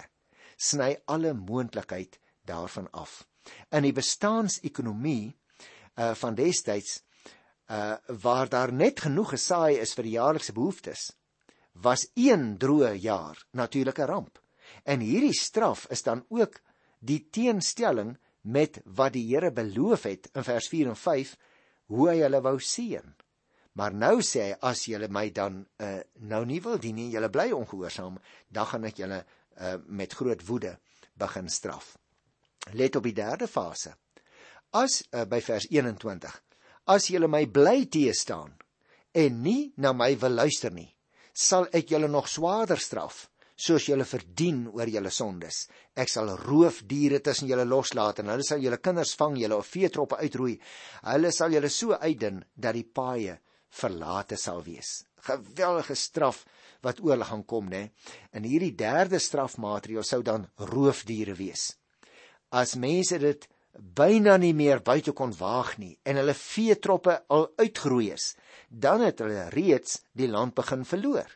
sny 0.57 0.98
alle 1.05 1.34
moontlikheid 1.34 2.19
daarvan 2.46 2.88
af. 2.91 3.27
In 3.72 3.84
die 3.84 3.93
bestaansekonomie 3.93 5.36
uh 5.98 6.13
van 6.13 6.36
destyds 6.36 7.01
uh 7.67 7.95
waar 8.24 8.50
daar 8.50 8.74
net 8.74 9.00
genoeg 9.05 9.33
gesaai 9.36 9.79
is 9.83 9.93
vir 9.97 10.07
die 10.07 10.15
jaarlikse 10.15 10.53
behoeftes 10.53 11.12
was 11.88 12.07
een 12.15 12.57
droë 12.57 12.95
jaar 13.01 13.38
natuurlike 13.51 14.05
ramp. 14.05 14.39
En 14.83 15.00
hierdie 15.00 15.36
straf 15.36 15.86
is 15.93 16.03
dan 16.03 16.25
ook 16.29 16.59
die 17.00 17.27
teenstelling 17.29 18.17
met 18.41 18.79
wat 18.86 19.13
die 19.13 19.27
Here 19.27 19.51
beloof 19.51 20.03
het 20.03 20.29
in 20.33 20.43
vers 20.43 20.67
4 20.67 20.88
en 20.88 20.95
5 20.95 21.36
hoe 21.93 22.09
hy 22.09 22.17
hulle 22.24 22.41
wou 22.41 22.57
seën 22.59 23.15
maar 23.77 23.93
nou 23.93 24.24
sê 24.25 24.47
hy 24.47 24.53
as 24.65 24.88
julle 24.89 25.09
my 25.13 25.27
dan 25.29 25.62
uh 25.83 26.00
nou 26.31 26.41
nie 26.50 26.59
wil 26.65 26.79
dien 26.81 26.97
nie 26.97 27.12
julle 27.13 27.29
bly 27.29 27.51
ongehoorsaam 27.53 28.17
dan 28.50 28.69
gaan 28.71 28.89
ek 28.89 29.01
julle 29.03 29.19
uh 29.21 29.75
met 29.88 30.13
groot 30.17 30.41
woede 30.47 30.77
begin 31.17 31.50
straf. 31.50 31.95
Let 32.74 32.95
op 32.95 33.05
die 33.05 33.15
derde 33.17 33.47
fase. 33.47 33.93
As 34.74 35.03
uh, 35.12 35.24
by 35.25 35.39
vers 35.41 35.69
21 35.69 36.41
as 36.94 37.10
julle 37.12 37.29
my 37.32 37.46
bly 37.58 37.88
teë 37.94 38.13
staan 38.15 38.53
en 39.24 39.41
nie 39.44 39.72
na 39.77 39.94
my 39.94 40.13
wil 40.22 40.38
luister 40.41 40.74
nie 40.74 40.89
sal 41.48 41.67
ek 41.79 41.91
julle 41.94 42.10
nog 42.12 42.29
swaarder 42.32 42.82
straf 42.82 43.25
soos 43.67 43.88
julle 43.89 44.06
verdien 44.06 44.65
oor 44.74 44.89
julle 44.94 45.12
sondes 45.13 45.63
ek 46.03 46.13
sal 46.13 46.36
roofdiere 46.44 47.20
tussen 47.25 47.50
julle 47.50 47.65
loslaat 47.65 48.22
en 48.22 48.32
hulle 48.34 48.46
sal 48.46 48.63
julle 48.63 48.82
kinders 48.84 49.15
vang 49.20 49.39
julle 49.41 49.58
of 49.58 49.74
veetroppe 49.74 50.22
uitroei 50.22 50.56
hulle 51.12 51.34
sal 51.34 51.53
julle 51.58 51.74
so 51.74 51.98
uitdin 51.98 52.44
dat 52.56 52.77
die 52.77 52.88
paaie 53.01 53.39
verlate 53.82 54.38
sal 54.39 54.63
wees 54.65 55.00
geweldige 55.27 55.96
straf 55.96 56.46
wat 56.86 57.01
oor 57.01 57.15
hulle 57.15 57.27
gaan 57.27 57.44
kom, 57.46 57.70
né? 57.70 57.89
En 58.32 58.46
hierdie 58.46 58.75
derde 58.77 59.20
strafmaatreël 59.22 60.06
sou 60.06 60.22
dan 60.24 60.48
roofdiere 60.72 61.36
wees. 61.38 61.72
As 62.51 62.75
mense 62.79 63.17
dit 63.20 63.48
byna 63.77 64.38
nie 64.41 64.53
meer 64.57 64.81
buite 64.81 65.13
kon 65.13 65.34
waag 65.38 65.75
nie 65.81 65.93
en 66.07 66.19
hulle 66.19 66.36
veetroppe 66.38 67.17
al 67.34 67.48
uitgeroei 67.62 68.12
is, 68.13 68.31
dan 68.69 69.03
het 69.05 69.22
hulle 69.24 69.50
reeds 69.53 70.01
die 70.17 70.29
land 70.29 70.55
begin 70.57 70.86
verloor. 70.86 71.29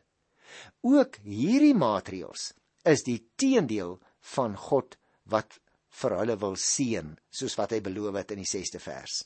Ook 0.81 1.19
hierdie 1.23 1.75
maatreëls 1.77 2.51
is 2.89 3.05
die 3.07 3.19
teendeel 3.37 3.99
van 4.35 4.57
God 4.57 4.97
wat 5.29 5.59
vir 6.01 6.15
hulle 6.17 6.37
wil 6.39 6.55
seën, 6.55 7.11
soos 7.29 7.57
wat 7.59 7.75
hy 7.75 7.81
beloof 7.83 8.17
het 8.21 8.33
in 8.33 8.41
die 8.41 8.49
6ste 8.49 8.79
vers. 8.81 9.21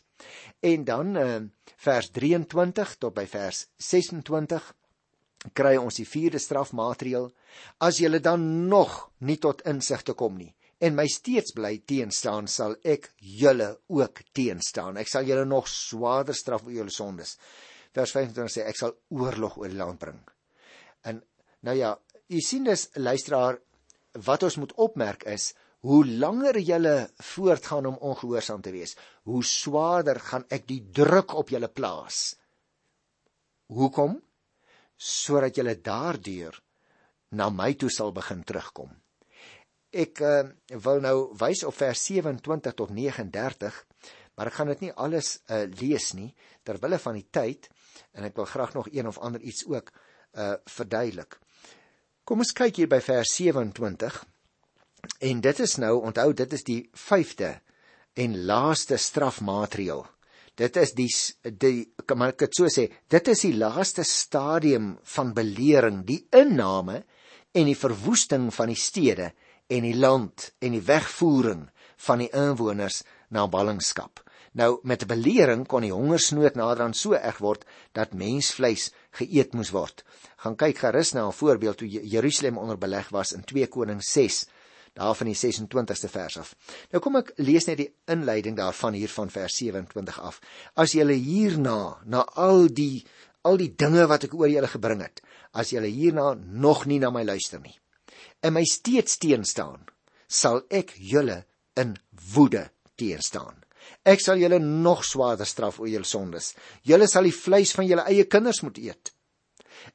En 0.66 0.84
dan 0.88 1.16
uh, 1.20 1.38
vers 1.86 2.10
23 2.16 2.96
tot 3.00 3.16
by 3.16 3.26
vers 3.30 3.66
26 3.78 4.72
kry 5.54 5.76
ons 5.78 6.00
die 6.00 6.08
vierde 6.10 6.40
strafmaatreël: 6.42 7.30
As 7.78 8.00
julle 8.02 8.20
dan 8.20 8.68
nog 8.70 9.12
nie 9.20 9.38
tot 9.38 9.62
insig 9.70 10.02
te 10.04 10.16
kom 10.18 10.40
nie 10.40 10.56
en 10.84 10.96
my 10.96 11.06
steeds 11.12 11.56
bly 11.56 11.78
teenstaan, 11.88 12.50
sal 12.52 12.76
ek 12.84 13.12
julle 13.18 13.70
ook 13.88 14.22
teenstaan. 14.36 14.98
Ek 15.00 15.10
sal 15.12 15.28
julle 15.28 15.46
nog 15.48 15.70
swaarder 15.72 16.36
straf 16.36 16.66
oor 16.68 16.76
julle 16.76 16.94
sondes. 16.94 17.38
Vers 17.96 18.12
25 18.12 18.52
sê 18.52 18.66
ek 18.68 18.80
sal 18.80 18.96
oorlog 19.16 19.58
oor 19.62 19.72
die 19.72 19.80
land 19.80 20.02
bring. 20.02 20.20
En 21.08 21.22
nou 21.66 21.76
ja, 21.78 21.94
u 22.28 22.42
sien 22.42 22.66
dus 22.68 22.90
luisteraar 23.00 23.60
wat 24.26 24.44
ons 24.48 24.60
moet 24.60 24.76
opmerk 24.82 25.24
is 25.32 25.54
hoe 25.86 26.02
langer 26.06 26.58
julle 26.66 26.96
voortgaan 27.22 27.86
om 27.86 27.98
ongehoorsaam 28.10 28.62
te 28.66 28.74
wees, 28.74 28.96
hoe 29.30 29.44
swaarder 29.46 30.20
gaan 30.20 30.46
ek 30.50 30.66
die 30.68 30.82
druk 30.82 31.36
op 31.38 31.54
julle 31.54 31.70
plaas. 31.70 32.34
Hoekom? 33.70 34.18
Sodat 34.98 35.58
julle 35.58 35.76
daardeur 35.84 36.58
na 37.38 37.52
my 37.54 37.74
toe 37.78 37.92
sal 37.94 38.14
begin 38.16 38.42
terugkom. 38.48 38.90
Ek 39.96 40.20
uh, 40.20 40.44
wil 40.84 41.00
nou 41.04 41.16
wys 41.40 41.64
op 41.64 41.78
vers 41.78 42.02
27 42.10 42.76
tot 42.76 42.92
39, 42.92 43.78
maar 44.36 44.52
ek 44.52 44.58
gaan 44.58 44.72
dit 44.74 44.82
nie 44.84 44.94
alles 45.00 45.38
uh, 45.48 45.64
lees 45.80 46.12
nie 46.18 46.34
ter 46.68 46.82
wille 46.84 47.00
van 47.00 47.16
die 47.16 47.28
tyd 47.32 47.70
en 48.18 48.28
ek 48.28 48.36
wil 48.36 48.50
graag 48.50 48.74
nog 48.76 48.90
een 48.92 49.08
of 49.08 49.22
ander 49.24 49.42
iets 49.42 49.64
ook 49.72 49.94
uh 50.36 50.58
verduidelik. 50.68 51.38
Kom 52.28 52.42
ons 52.44 52.52
kyk 52.52 52.82
hier 52.82 52.90
by 52.92 53.00
vers 53.00 53.32
27. 53.38 54.18
En 55.30 55.42
dit 55.46 55.60
is 55.64 55.76
nou, 55.80 55.94
onthou, 56.10 56.34
dit 56.36 56.54
is 56.58 56.66
die 56.68 56.82
5de 56.98 57.54
en 58.20 58.36
laaste 58.50 58.98
strafmaatreël. 59.00 60.04
Dit 60.56 60.78
is 60.80 60.94
die 60.96 61.10
die 61.60 61.88
kan 62.08 62.24
ek 62.28 62.46
dit 62.46 62.60
so 62.60 62.72
sê, 62.72 62.88
dit 63.12 63.32
is 63.32 63.44
die 63.48 63.56
laaste 63.56 64.04
stadium 64.08 64.96
van 65.16 65.34
belering, 65.36 66.04
die 66.08 66.24
inname 66.36 67.02
en 67.56 67.68
die 67.68 67.80
verwoesting 67.80 68.50
van 68.56 68.72
die 68.72 68.80
stede 68.80 69.32
en 69.68 69.86
die 69.86 69.96
land 69.98 70.52
en 70.60 70.76
die 70.76 70.84
wegvoering 70.86 71.66
van 72.06 72.22
die 72.22 72.30
inwoners 72.34 73.02
na 73.34 73.48
ballingskap. 73.50 74.22
Nou 74.56 74.80
met 74.84 75.04
'n 75.04 75.08
belering 75.08 75.68
kon 75.68 75.82
die 75.82 75.92
hongersnood 75.92 76.56
naderhand 76.56 76.98
so 76.98 77.14
erg 77.14 77.38
word 77.38 77.66
dat 77.92 78.14
mensvleis 78.14 78.92
geëet 79.12 79.54
moes 79.54 79.72
word. 79.72 80.04
Gaan 80.38 80.56
kyk 80.56 80.78
gerus 80.78 81.14
na 81.14 81.28
'n 81.28 81.34
voorbeeld 81.34 81.78
toe 81.78 81.90
Jerusalem 81.90 82.58
onder 82.58 82.78
beleg 82.78 83.10
was 83.10 83.34
in 83.34 83.44
2 83.44 83.68
Konings 83.68 84.12
6 84.12 84.46
daar 84.94 85.16
van 85.16 85.28
die 85.28 85.36
26ste 85.36 86.10
vers 86.10 86.38
af. 86.38 86.56
Nou 86.92 87.04
kom 87.04 87.16
ek 87.16 87.34
lees 87.36 87.66
net 87.66 87.78
die 87.78 87.94
inleiding 88.06 88.58
daarvan 88.58 88.94
hier 88.94 89.10
van 89.10 89.30
vers 89.30 89.56
27 89.56 90.20
af. 90.20 90.40
As 90.74 90.92
julle 90.92 91.14
hierna 91.14 91.98
na 92.06 92.24
al 92.24 92.68
die 92.74 93.06
al 93.42 93.58
die 93.58 93.76
dinge 93.76 94.08
wat 94.08 94.24
ek 94.24 94.34
oor 94.34 94.50
julle 94.50 94.68
gebring 94.68 95.02
het, 95.02 95.22
as 95.52 95.70
julle 95.70 95.88
hierna 95.88 96.34
nog 96.34 96.86
nie 96.86 97.00
na 97.00 97.10
my 97.10 97.24
luister 97.24 97.60
nie 97.60 97.80
en 98.46 98.54
my 98.54 98.64
steeds 98.70 99.18
teenstaan, 99.22 99.82
sal 100.30 100.62
ek 100.70 100.94
julle 101.02 101.42
in 101.82 101.96
woede 102.36 102.68
teenstaan. 103.00 103.58
Ek 104.06 104.22
sal 104.22 104.38
julle 104.42 104.60
nog 104.62 105.04
swaarder 105.06 105.50
straf 105.50 105.80
oor 105.82 105.90
julle 105.90 106.06
sondes. 106.06 106.54
Julle 106.86 107.08
sal 107.10 107.26
die 107.26 107.36
vleis 107.36 107.74
van 107.78 107.88
julle 107.90 108.06
eie 108.10 108.26
kinders 108.30 108.62
moet 108.66 108.78
eet. 108.82 109.12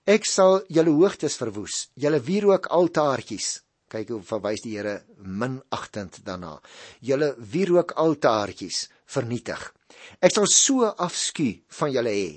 Ek 0.07 0.27
sal 0.27 0.61
julle 0.71 0.95
hoogtes 0.95 1.37
verwoes, 1.39 1.89
julle 1.95 2.21
wierook 2.27 2.69
altaartjies. 2.75 3.61
Kyk 3.91 4.13
hoe 4.15 4.23
verwys 4.23 4.63
die 4.63 4.77
Here 4.77 5.01
minagtend 5.19 6.21
daarna. 6.27 6.57
Julle 7.03 7.33
wierook 7.39 7.97
altaartjies 7.99 8.85
vernietig. 9.11 9.63
Ek 10.23 10.35
sal 10.35 10.47
so 10.51 10.87
afskuw 10.87 11.59
van 11.81 11.91
julle 11.95 12.15
hê 12.15 12.31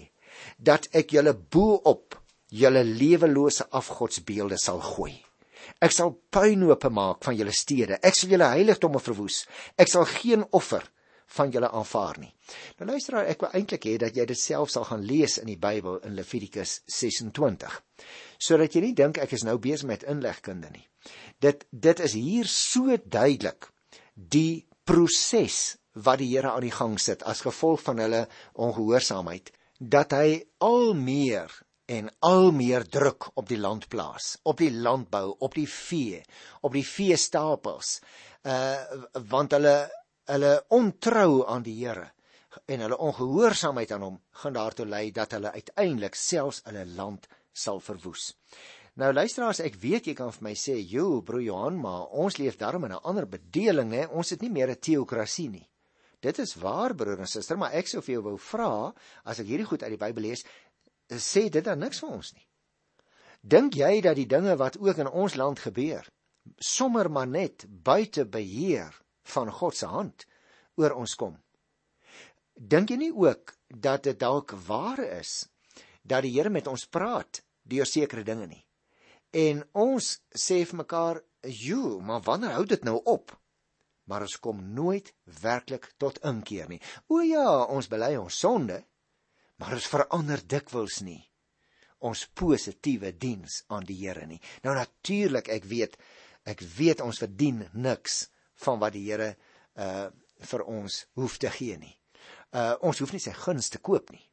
dat 0.58 0.89
ek 0.98 1.13
julle 1.13 1.34
bo 1.34 1.77
op 1.89 2.17
julle 2.53 2.82
lewelose 2.86 3.70
afgodsbeelde 3.70 4.58
sal 4.62 4.82
gooi. 4.82 5.13
Ek 5.84 5.92
sal 5.92 6.13
puinhope 6.32 6.90
maak 6.94 7.24
van 7.25 7.36
julle 7.36 7.54
stede. 7.56 8.00
Ek 8.00 8.16
sal 8.16 8.32
julle 8.32 8.52
heiligdomme 8.54 9.02
verwoes. 9.04 9.44
Ek 9.75 9.92
sal 9.92 10.06
geen 10.08 10.46
offer 10.56 10.86
van 11.34 11.52
julle 11.52 11.70
aanvaar 11.72 12.20
nie. 12.22 12.32
Nou 12.80 12.88
luister, 12.92 13.18
ek 13.25 13.44
wil 13.44 13.56
eintlik 13.58 13.88
hê 13.90 13.96
dat 14.02 14.16
jy 14.18 14.25
dit 14.30 14.40
self 14.40 14.72
sal 14.74 14.86
gaan 14.90 15.06
lees 15.08 15.40
in 15.42 15.50
die 15.50 15.60
Bybel 15.60 16.00
in 16.08 16.16
Levitikus 16.18 16.80
26. 16.92 17.80
Sodat 18.38 18.75
jy 18.75 18.84
nie 18.86 18.98
dink 18.98 19.20
ek 19.22 19.34
is 19.36 19.46
nou 19.48 19.58
besig 19.62 19.90
met 19.90 20.06
inlegkunde 20.10 20.72
nie. 20.74 20.86
Dit 21.42 21.66
dit 21.72 22.04
is 22.06 22.16
hier 22.16 22.50
so 22.50 22.98
duidelik 22.98 23.72
die 24.13 24.66
proses 24.86 25.75
wat 26.06 26.22
die 26.22 26.30
Here 26.32 26.54
aan 26.54 26.66
die 26.66 26.74
gang 26.74 26.96
sit 27.02 27.24
as 27.30 27.44
gevolg 27.46 27.84
van 27.86 28.02
hulle 28.04 28.25
ongehoorsaamheid 28.54 29.52
dat 29.80 30.13
hy 30.16 30.44
al 30.63 30.94
meer 30.98 31.52
en 31.86 32.10
al 32.20 32.52
meer 32.52 32.86
druk 32.88 33.30
op 33.36 33.48
die 33.50 33.60
land 33.60 33.88
plaas, 33.92 34.38
op 34.44 34.58
die 34.58 34.72
landbou, 34.72 35.36
op 35.40 35.54
die 35.54 35.68
vee, 35.68 36.24
op 36.62 36.74
die 36.74 36.86
veestapels. 36.88 38.00
Uh 38.44 39.04
want 39.30 39.56
hulle 39.56 39.78
hulle 40.32 40.54
ontrou 40.72 41.44
aan 41.48 41.63
die 41.63 41.75
Here 41.82 42.12
en 42.66 42.84
hulle 42.86 42.98
ongehoorsaamheid 42.98 43.92
aan 43.92 44.06
hom 44.06 44.20
gaan 44.44 44.56
daartoe 44.56 44.86
lei 44.86 45.12
dat 45.12 45.34
hulle 45.36 45.52
uiteindelik 45.52 46.16
selfs 46.16 46.62
hulle 46.68 46.86
land 46.96 47.28
sal 47.52 47.82
verwoes. 47.84 48.32
Nou 49.02 49.10
luisteraars, 49.13 49.63
ek 49.66 49.80
weet 49.82 50.08
jy 50.08 50.13
kan 50.13 50.32
vir 50.32 50.44
my 50.46 50.54
sê, 50.54 50.75
"Jo, 50.78 51.22
broer 51.22 51.42
Johan, 51.42 51.80
maar 51.82 52.08
ons 52.08 52.38
leef 52.38 52.58
darm 52.58 52.84
in 52.86 52.92
'n 52.92 53.04
ander 53.04 53.28
bedeling, 53.28 53.92
hè. 53.92 54.08
Ons 54.08 54.30
het 54.30 54.42
nie 54.42 54.52
meer 54.52 54.70
'n 54.70 54.80
teokrasie 54.80 55.50
nie." 55.50 55.70
Dit 56.20 56.40
is 56.40 56.56
waar, 56.56 56.96
broer 56.96 57.20
en 57.20 57.28
suster, 57.28 57.58
maar 57.58 57.74
ek 57.74 57.88
sou 57.88 58.02
vir 58.02 58.13
jou 58.13 58.22
wou 58.24 58.38
vra, 58.38 58.94
as 59.25 59.40
ek 59.40 59.48
hierdie 59.48 59.66
goed 59.66 59.84
uit 59.84 59.90
die 59.90 60.06
Bybel 60.06 60.24
lees, 60.24 60.46
sê 61.20 61.50
dit 61.50 61.63
dan 61.63 61.79
niks 61.79 62.00
vir 62.03 62.10
ons 62.10 62.34
nie. 62.34 62.48
Dink 63.43 63.75
jy 63.75 64.01
dat 64.01 64.15
die 64.15 64.29
dinge 64.29 64.55
wat 64.55 64.77
ook 64.79 65.01
in 65.03 65.10
ons 65.10 65.36
land 65.36 65.60
gebeur, 65.60 66.05
sommer 66.60 67.10
maar 67.12 67.27
net 67.27 67.65
buite 67.67 68.25
beheer 68.25 68.93
van 69.34 69.51
God 69.51 69.75
se 69.75 69.89
hand 69.91 70.25
oor 70.79 70.96
ons 70.96 71.15
kom? 71.20 71.36
Dink 72.55 72.93
jy 72.93 73.00
nie 73.01 73.12
ook 73.12 73.55
dat 73.67 74.05
dit 74.08 74.20
dalk 74.20 74.53
waar 74.67 75.01
is 75.03 75.50
dat 76.03 76.24
die 76.24 76.32
Here 76.36 76.50
met 76.50 76.67
ons 76.67 76.86
praat 76.86 77.41
deur 77.63 77.88
sekere 77.88 78.24
dinge 78.24 78.48
nie? 78.48 78.63
En 79.34 79.63
ons 79.74 80.08
sê 80.29 80.63
vir 80.65 80.77
mekaar, 80.77 81.22
"Jo, 81.41 82.00
maar 82.00 82.22
wanneer 82.22 82.51
hou 82.51 82.65
dit 82.65 82.84
nou 82.84 83.01
op?" 83.03 83.39
Maar 84.05 84.22
ons 84.22 84.39
kom 84.39 84.74
nooit 84.74 85.13
werklik 85.41 85.93
tot 85.98 86.20
inkeer 86.24 86.70
nie. 86.70 86.82
O 87.08 87.20
ja, 87.20 87.65
ons 87.65 87.88
bely 87.88 88.15
ons 88.15 88.39
sonde, 88.39 88.84
maar 89.63 89.77
ons 89.79 89.88
verander 89.88 90.41
dikwels 90.43 91.00
nie 91.08 91.22
ons 92.03 92.25
positiewe 92.36 93.13
diens 93.15 93.62
aan 93.72 93.86
die 93.88 93.96
Here 94.01 94.25
nie. 94.27 94.41
Nou 94.65 94.75
natuurlik, 94.75 95.48
ek 95.48 95.67
weet, 95.70 95.96
ek 96.50 96.60
weet 96.75 97.03
ons 97.03 97.22
verdien 97.24 97.63
niks 97.72 98.25
van 98.65 98.82
wat 98.84 98.96
die 98.98 99.05
Here 99.08 99.34
uh 99.79 100.12
vir 100.43 100.60
ons 100.67 100.96
hoef 101.15 101.38
te 101.39 101.48
gee 101.55 101.77
nie. 101.79 101.93
Uh 102.51 102.74
ons 102.84 103.00
hoef 103.00 103.13
nie 103.15 103.22
sy 103.24 103.32
guns 103.38 103.70
te 103.72 103.79
koop 103.79 104.10
nie. 104.12 104.25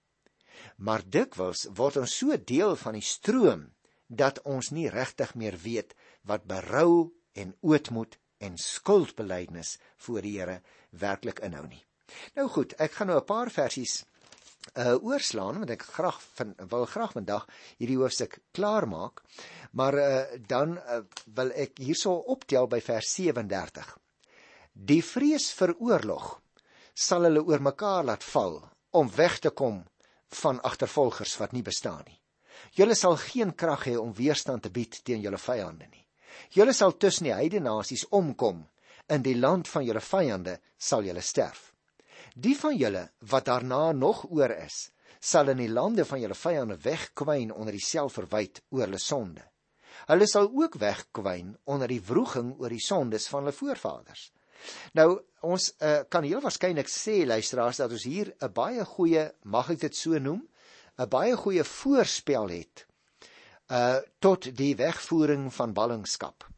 Maar 0.83 1.05
dikwels 1.07 1.69
word 1.79 2.01
ons 2.01 2.17
so 2.19 2.35
deel 2.35 2.75
van 2.81 2.99
die 2.99 3.07
stroom 3.07 3.69
dat 4.09 4.41
ons 4.43 4.73
nie 4.75 4.89
regtig 4.91 5.37
meer 5.39 5.55
weet 5.63 5.95
wat 6.27 6.49
berou 6.51 7.13
en 7.39 7.55
ootmoed 7.63 8.19
en 8.43 8.59
skuldbeleidnes 8.59 9.77
voor 10.03 10.27
die 10.27 10.35
Here 10.41 10.59
werklik 10.91 11.45
inhou 11.47 11.69
nie. 11.69 11.85
Nou 12.35 12.49
goed, 12.51 12.75
ek 12.83 12.99
gaan 12.99 13.15
nou 13.15 13.21
'n 13.21 13.31
paar 13.31 13.55
versies 13.55 14.03
uh 14.75 14.97
oorslaan 15.03 15.59
want 15.63 15.71
ek 15.75 15.87
graag 15.97 16.19
van 16.39 16.55
wil 16.69 16.87
graag 16.87 17.15
vandag 17.17 17.47
hierdie 17.79 17.99
hoofstuk 17.99 18.39
klaar 18.53 18.87
maak. 18.89 19.23
Maar 19.73 19.95
uh 19.95 20.23
dan 20.47 20.77
uh, 20.79 21.01
wil 21.35 21.53
ek 21.55 21.79
hierso 21.79 22.13
optel 22.35 22.69
by 22.69 22.81
vers 22.81 23.15
37. 23.15 23.97
Die 24.73 25.03
vrees 25.03 25.51
vir 25.53 25.75
oorlog 25.79 26.41
sal 26.95 27.25
hulle 27.27 27.43
oor 27.43 27.63
mekaar 27.63 28.05
laat 28.05 28.25
val 28.25 28.61
om 28.91 29.11
weg 29.17 29.39
te 29.39 29.51
kom 29.51 29.83
van 30.43 30.61
agtervolgers 30.63 31.37
wat 31.41 31.53
nie 31.53 31.63
bestaan 31.63 32.05
nie. 32.07 32.19
Julle 32.77 32.95
sal 32.95 33.17
geen 33.17 33.55
krag 33.55 33.87
hê 33.89 33.97
om 33.99 34.13
weerstand 34.15 34.63
te 34.63 34.71
bied 34.71 35.01
teen 35.05 35.23
julle 35.25 35.39
vyande 35.39 35.89
nie. 35.91 36.07
Julle 36.55 36.73
sal 36.73 36.97
tussen 36.97 37.29
die 37.29 37.35
heidene 37.35 37.71
nasies 37.71 38.07
omkom. 38.11 38.67
In 39.11 39.23
die 39.23 39.35
land 39.39 39.69
van 39.69 39.85
julle 39.85 40.03
vyande 40.05 40.61
sal 40.79 41.05
julle 41.05 41.23
sterf. 41.23 41.70
Die 42.41 42.57
van 42.57 42.77
julle 42.77 43.03
wat 43.29 43.49
daarna 43.51 43.93
nog 43.93 44.25
oor 44.31 44.53
is, 44.55 44.89
sal 45.21 45.51
in 45.53 45.59
die 45.61 45.69
lande 45.69 46.07
van 46.09 46.23
julle 46.23 46.37
vyande 46.39 46.77
wegkwyn 46.81 47.51
onder 47.53 47.77
die 47.77 47.85
selfverwyd 47.85 48.63
oor 48.73 48.87
hulle 48.87 49.01
sonde. 49.03 49.43
Hulle 50.09 50.29
sal 50.31 50.49
ook 50.49 50.79
wegkwyn 50.81 51.53
onder 51.69 51.91
die 51.91 52.01
wroging 52.01 52.55
oor 52.57 52.73
die 52.73 52.81
sondes 52.81 53.29
van 53.29 53.45
hulle 53.45 53.57
voorvaders. 53.57 54.31
Nou 54.97 55.09
ons 55.45 55.67
uh, 55.81 56.01
kan 56.09 56.25
heel 56.25 56.41
waarskynlik 56.41 56.89
sê 56.89 57.19
luisteraars 57.29 57.81
dat 57.83 57.93
ons 57.97 58.07
hier 58.09 58.33
'n 58.41 58.53
baie 58.53 58.85
goeie, 58.85 59.25
mag 59.45 59.71
ek 59.71 59.81
dit 59.81 59.97
so 59.97 60.19
noem, 60.19 60.41
'n 60.99 61.09
baie 61.09 61.37
goeie 61.37 61.65
voorspel 61.65 62.49
het 62.49 62.87
uh 63.71 64.01
tot 64.19 64.49
die 64.57 64.75
wegvoering 64.77 65.53
van 65.55 65.73
ballingskap. 65.73 66.49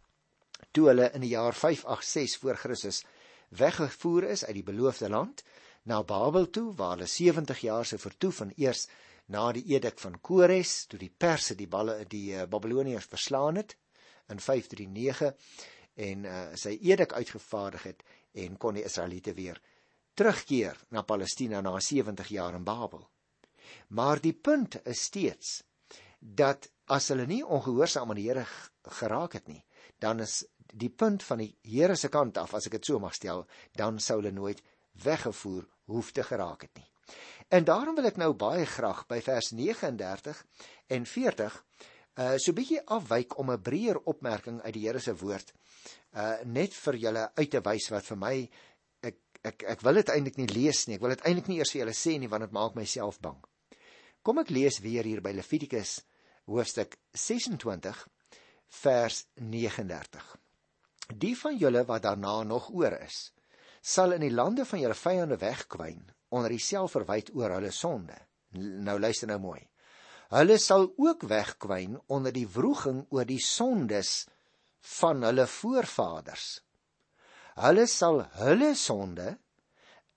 Toe 0.72 0.86
hulle 0.88 1.10
in 1.12 1.20
die 1.20 1.34
jaar 1.34 1.54
586 1.54 2.40
voor 2.40 2.56
Christus 2.56 3.02
weggevoer 3.48 4.24
is 4.32 4.44
uit 4.44 4.54
die 4.54 4.68
beloofde 4.70 5.08
land 5.08 5.42
na 5.82 6.02
Babel 6.02 6.50
toe 6.50 6.70
waar 6.78 6.96
hulle 6.96 7.06
70 7.10 7.60
jaar 7.60 7.86
se 7.86 7.98
vertoef 7.98 8.36
van 8.42 8.52
eers 8.56 8.86
na 9.26 9.48
die 9.52 9.64
edik 9.74 9.98
van 9.98 10.20
Kores 10.20 10.86
toe 10.86 10.98
die 10.98 11.10
Perse 11.10 11.54
die 11.58 11.68
balle 11.68 12.02
die 12.08 12.34
uh, 12.34 12.46
Babiloniërs 12.50 13.08
verslaan 13.10 13.60
het 13.60 13.76
in 14.28 14.40
539 14.40 15.32
en 15.94 16.24
uh, 16.24 16.42
sy 16.58 16.76
edik 16.80 17.12
uitgevaardig 17.12 17.88
het 17.90 18.04
en 18.44 18.56
kon 18.56 18.78
die 18.78 18.84
Israeliete 18.86 19.34
weer 19.34 19.60
terugkeer 20.14 20.78
na 20.90 21.02
Palestina 21.02 21.60
na 21.60 21.78
70 21.80 22.28
jaar 22.28 22.54
in 22.54 22.64
Babel. 22.64 23.08
Maar 23.88 24.20
die 24.20 24.34
punt 24.34 24.76
is 24.84 25.04
steeds 25.08 25.62
dat 26.18 26.68
as 26.86 27.08
hulle 27.08 27.26
nie 27.26 27.42
ongehoorsaam 27.44 28.10
aan 28.10 28.20
die 28.20 28.28
Here 28.28 28.46
geraak 29.00 29.32
het 29.38 29.48
nie, 29.48 29.62
dan 29.98 30.20
is 30.20 30.42
die 30.56 30.90
punt 30.90 31.22
van 31.22 31.42
die 31.42 31.54
Here 31.62 31.96
se 31.96 32.08
kant 32.08 32.38
af, 32.38 32.54
as 32.54 32.66
ek 32.68 32.78
dit 32.78 32.90
so 32.90 33.00
mag 33.00 33.14
stel, 33.16 33.46
dan 33.76 34.00
sou 34.00 34.20
hulle 34.20 34.34
nooit 34.34 34.62
weggevoer 35.04 35.64
hoef 35.90 36.12
te 36.12 36.22
geraak 36.22 36.62
het 36.62 36.74
nie. 36.74 36.88
En 37.48 37.64
daarom 37.64 37.96
wil 37.98 38.08
ek 38.08 38.20
nou 38.20 38.32
baie 38.38 38.66
graag 38.66 39.04
by 39.10 39.20
vers 39.20 39.50
39 39.52 40.44
en 40.86 41.06
40 41.06 41.58
uh 42.22 42.34
so 42.36 42.52
bietjie 42.52 42.80
afwyk 42.92 43.38
om 43.40 43.50
'n 43.50 43.62
breër 43.62 43.98
opmerking 44.04 44.60
uit 44.62 44.74
die 44.74 44.86
Here 44.86 45.00
se 45.00 45.14
woord 45.16 45.52
uh 46.12 46.36
net 46.44 46.74
vir 46.74 46.96
julle 46.96 47.30
uit 47.34 47.50
te 47.50 47.60
wys 47.60 47.88
wat 47.90 48.04
vir 48.04 48.18
my 48.20 48.34
ek 49.00 49.16
ek 49.42 49.62
ek 49.74 49.80
wil 49.80 49.94
dit 49.94 50.08
eintlik 50.08 50.36
nie 50.36 50.48
lees 50.48 50.86
nie. 50.86 50.96
Ek 50.96 51.00
wil 51.00 51.16
dit 51.16 51.24
eintlik 51.26 51.48
nie 51.48 51.58
eers 51.58 51.72
vir 51.72 51.80
julle 51.80 51.96
sê 51.96 52.18
nie 52.18 52.28
want 52.28 52.44
dit 52.44 52.52
maak 52.52 52.74
myself 52.74 53.20
bang. 53.20 53.40
Kom 54.22 54.38
ek 54.38 54.50
lees 54.50 54.80
weer 54.80 55.04
hier 55.04 55.20
by 55.20 55.32
Levitikus 55.32 56.00
hoofstuk 56.46 56.96
26 57.12 58.06
vers 58.82 59.24
39. 59.34 60.36
Die 61.18 61.34
van 61.36 61.56
julle 61.58 61.84
wat 61.84 62.02
daarna 62.02 62.42
nog 62.42 62.70
oor 62.70 62.94
is, 63.02 63.32
sal 63.82 64.14
in 64.14 64.22
die 64.22 64.30
lande 64.32 64.64
van 64.64 64.80
julle 64.80 64.96
vyande 64.96 65.36
wegkwyn 65.42 66.02
onder 66.32 66.54
die 66.54 66.62
selfverwyd 66.62 67.32
oor 67.36 67.56
hulle 67.58 67.72
sonde. 67.74 68.14
Nou 68.54 68.98
luister 69.00 69.28
nou 69.28 69.40
mooi. 69.42 69.60
Hulle 70.32 70.56
sal 70.62 70.86
ook 70.96 71.26
wegkwyn 71.28 71.98
onder 72.08 72.32
die 72.32 72.46
wroging 72.48 73.02
oor 73.10 73.26
die 73.28 73.42
sondes 73.42 74.22
van 74.98 75.26
hulle 75.26 75.46
voorvaders. 75.50 76.46
Hulle 77.60 77.84
sal 77.90 78.22
hulle 78.38 78.72
sonde 78.78 79.34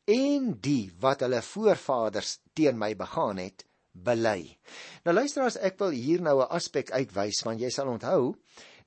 en 0.08 0.54
die 0.62 0.94
wat 1.02 1.26
hulle 1.26 1.42
voorvaders 1.44 2.38
teen 2.56 2.78
my 2.80 2.94
begaan 2.96 3.42
het, 3.42 3.66
bely. 3.92 4.54
Nou 5.04 5.16
luister 5.16 5.48
as 5.48 5.58
ek 5.58 5.80
wil 5.82 5.92
hier 5.96 6.22
nou 6.22 6.40
'n 6.42 6.52
aspek 6.52 6.92
uitwys 6.92 7.44
want 7.44 7.60
jy 7.60 7.70
sal 7.72 7.90
onthou 7.90 8.36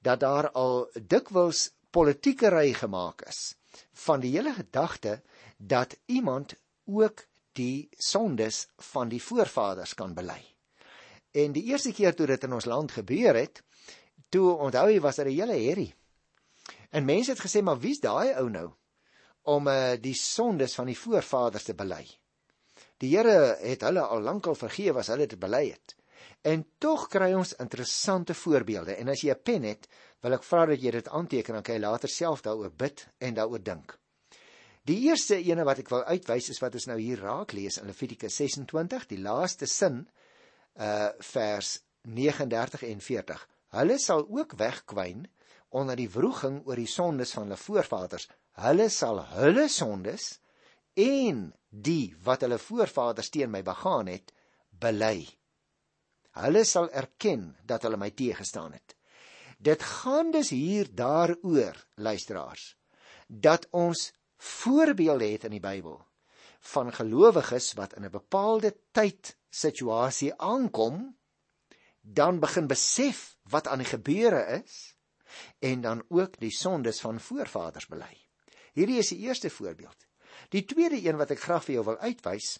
dat 0.00 0.20
daar 0.20 0.50
al 0.52 0.86
dikwels 0.94 1.72
politiekery 1.90 2.72
gemaak 2.72 3.26
is 3.26 3.57
van 3.92 4.20
die 4.20 4.32
hele 4.36 4.52
gedagte 4.54 5.22
dat 5.56 5.96
iemand 6.06 6.54
ook 6.84 7.24
die 7.52 7.88
sondes 7.90 8.66
van 8.76 9.08
die 9.08 9.22
voorvaders 9.22 9.94
kan 9.94 10.14
bely. 10.14 10.40
En 11.30 11.52
die 11.52 11.64
eerste 11.70 11.92
keer 11.92 12.14
toe 12.14 12.26
dit 12.26 12.44
in 12.44 12.52
ons 12.52 12.64
land 12.64 12.92
gebeur 12.92 13.36
het, 13.36 13.62
toe 14.28 14.52
onthou 14.56 14.88
jy 14.90 15.00
was 15.00 15.16
daar 15.16 15.26
'n 15.26 15.38
hele 15.38 15.58
herrie. 15.58 15.94
En 16.90 17.04
mense 17.04 17.30
het 17.30 17.40
gesê 17.40 17.62
maar 17.62 17.78
wie's 17.78 18.00
daai 18.00 18.32
ou 18.34 18.48
nou 18.50 18.72
om 19.42 19.68
uh, 19.68 19.96
die 20.00 20.14
sondes 20.14 20.74
van 20.74 20.86
die 20.86 20.98
voorvaders 20.98 21.64
te 21.64 21.74
bely? 21.74 22.06
Die 22.96 23.16
Here 23.16 23.56
het 23.60 23.80
hulle 23.80 24.00
al 24.00 24.20
lankal 24.20 24.54
vergewe 24.54 24.98
as 24.98 25.06
hulle 25.06 25.26
dit 25.26 25.38
bely 25.38 25.70
het. 25.70 25.97
En 26.42 26.64
tog 26.78 27.08
kry 27.10 27.32
ons 27.34 27.54
interessante 27.58 28.34
voorbeelde 28.34 28.94
en 28.94 29.08
as 29.08 29.22
jy 29.22 29.32
'n 29.34 29.42
pen 29.42 29.62
het, 29.62 29.88
wil 30.22 30.32
ek 30.32 30.44
vra 30.44 30.66
dat 30.66 30.82
jy 30.82 30.90
dit 30.90 31.08
aanteken 31.08 31.54
dan 31.54 31.62
kan 31.62 31.74
jy 31.74 31.80
later 31.80 32.08
self 32.08 32.42
daaroor 32.42 32.70
bid 32.70 33.08
en 33.18 33.34
daaroor 33.34 33.62
dink. 33.62 33.98
Die 34.84 35.00
eerste 35.08 35.36
ene 35.36 35.64
wat 35.64 35.78
ek 35.78 35.90
wil 35.92 36.04
uitwys 36.04 36.48
is 36.48 36.60
wat 36.60 36.74
ons 36.74 36.86
nou 36.86 36.98
hier 36.98 37.20
raak 37.20 37.52
lees 37.52 37.76
in 37.78 37.86
Levitikus 37.86 38.36
26, 38.36 39.06
die 39.06 39.20
laaste 39.20 39.66
sin 39.66 40.08
uh 40.78 41.10
vers 41.18 41.82
39 42.02 42.82
en 42.82 43.00
40. 43.00 43.48
Hulle 43.76 43.98
sal 43.98 44.24
ook 44.28 44.54
wegkwyn 44.56 45.26
onder 45.68 45.96
die 45.96 46.08
wroging 46.08 46.62
oor 46.64 46.76
die 46.80 46.88
sondes 46.88 47.34
van 47.36 47.48
hulle 47.48 47.60
voorvaders. 47.60 48.28
Hulle 48.62 48.88
sal 48.88 49.20
hulle 49.34 49.68
sondes 49.68 50.38
en 50.94 51.52
die 51.68 52.14
wat 52.24 52.46
hulle 52.46 52.58
voorvaders 52.58 53.28
teen 53.34 53.50
my 53.50 53.62
begaan 53.62 54.08
het, 54.08 54.32
bely. 54.70 55.26
Hulle 56.30 56.64
sal 56.64 56.90
erken 56.90 57.56
dat 57.64 57.82
hulle 57.82 57.96
my 57.96 58.10
teëgestaan 58.10 58.72
het. 58.72 58.96
Dit 59.58 59.82
gaan 59.82 60.30
dus 60.30 60.50
hier 60.50 60.88
daaroor, 60.94 61.86
luisteraars, 61.94 62.76
dat 63.26 63.66
ons 63.70 64.12
voorbeelde 64.36 65.26
het 65.26 65.44
in 65.44 65.56
die 65.56 65.64
Bybel 65.64 65.98
van 66.60 66.92
gelowiges 66.92 67.72
wat 67.78 67.94
in 67.94 68.04
'n 68.04 68.10
bepaalde 68.10 68.76
tyd 68.92 69.36
situasie 69.50 70.34
aankom, 70.34 71.16
dan 72.00 72.40
begin 72.40 72.66
besef 72.66 73.36
wat 73.42 73.66
aan 73.66 73.78
die 73.78 73.86
gebeure 73.86 74.62
is 74.62 74.96
en 75.58 75.80
dan 75.80 76.04
ook 76.08 76.38
die 76.40 76.50
sondes 76.50 77.00
van 77.00 77.20
voorvaders 77.20 77.86
bely. 77.86 78.28
Hierdie 78.72 78.98
is 78.98 79.08
die 79.08 79.18
eerste 79.18 79.50
voorbeeld. 79.50 80.06
Die 80.48 80.64
tweede 80.64 81.04
een 81.04 81.16
wat 81.16 81.30
ek 81.30 81.40
graag 81.40 81.64
vir 81.64 81.74
jou 81.74 81.84
wil 81.84 81.98
uitwys, 81.98 82.58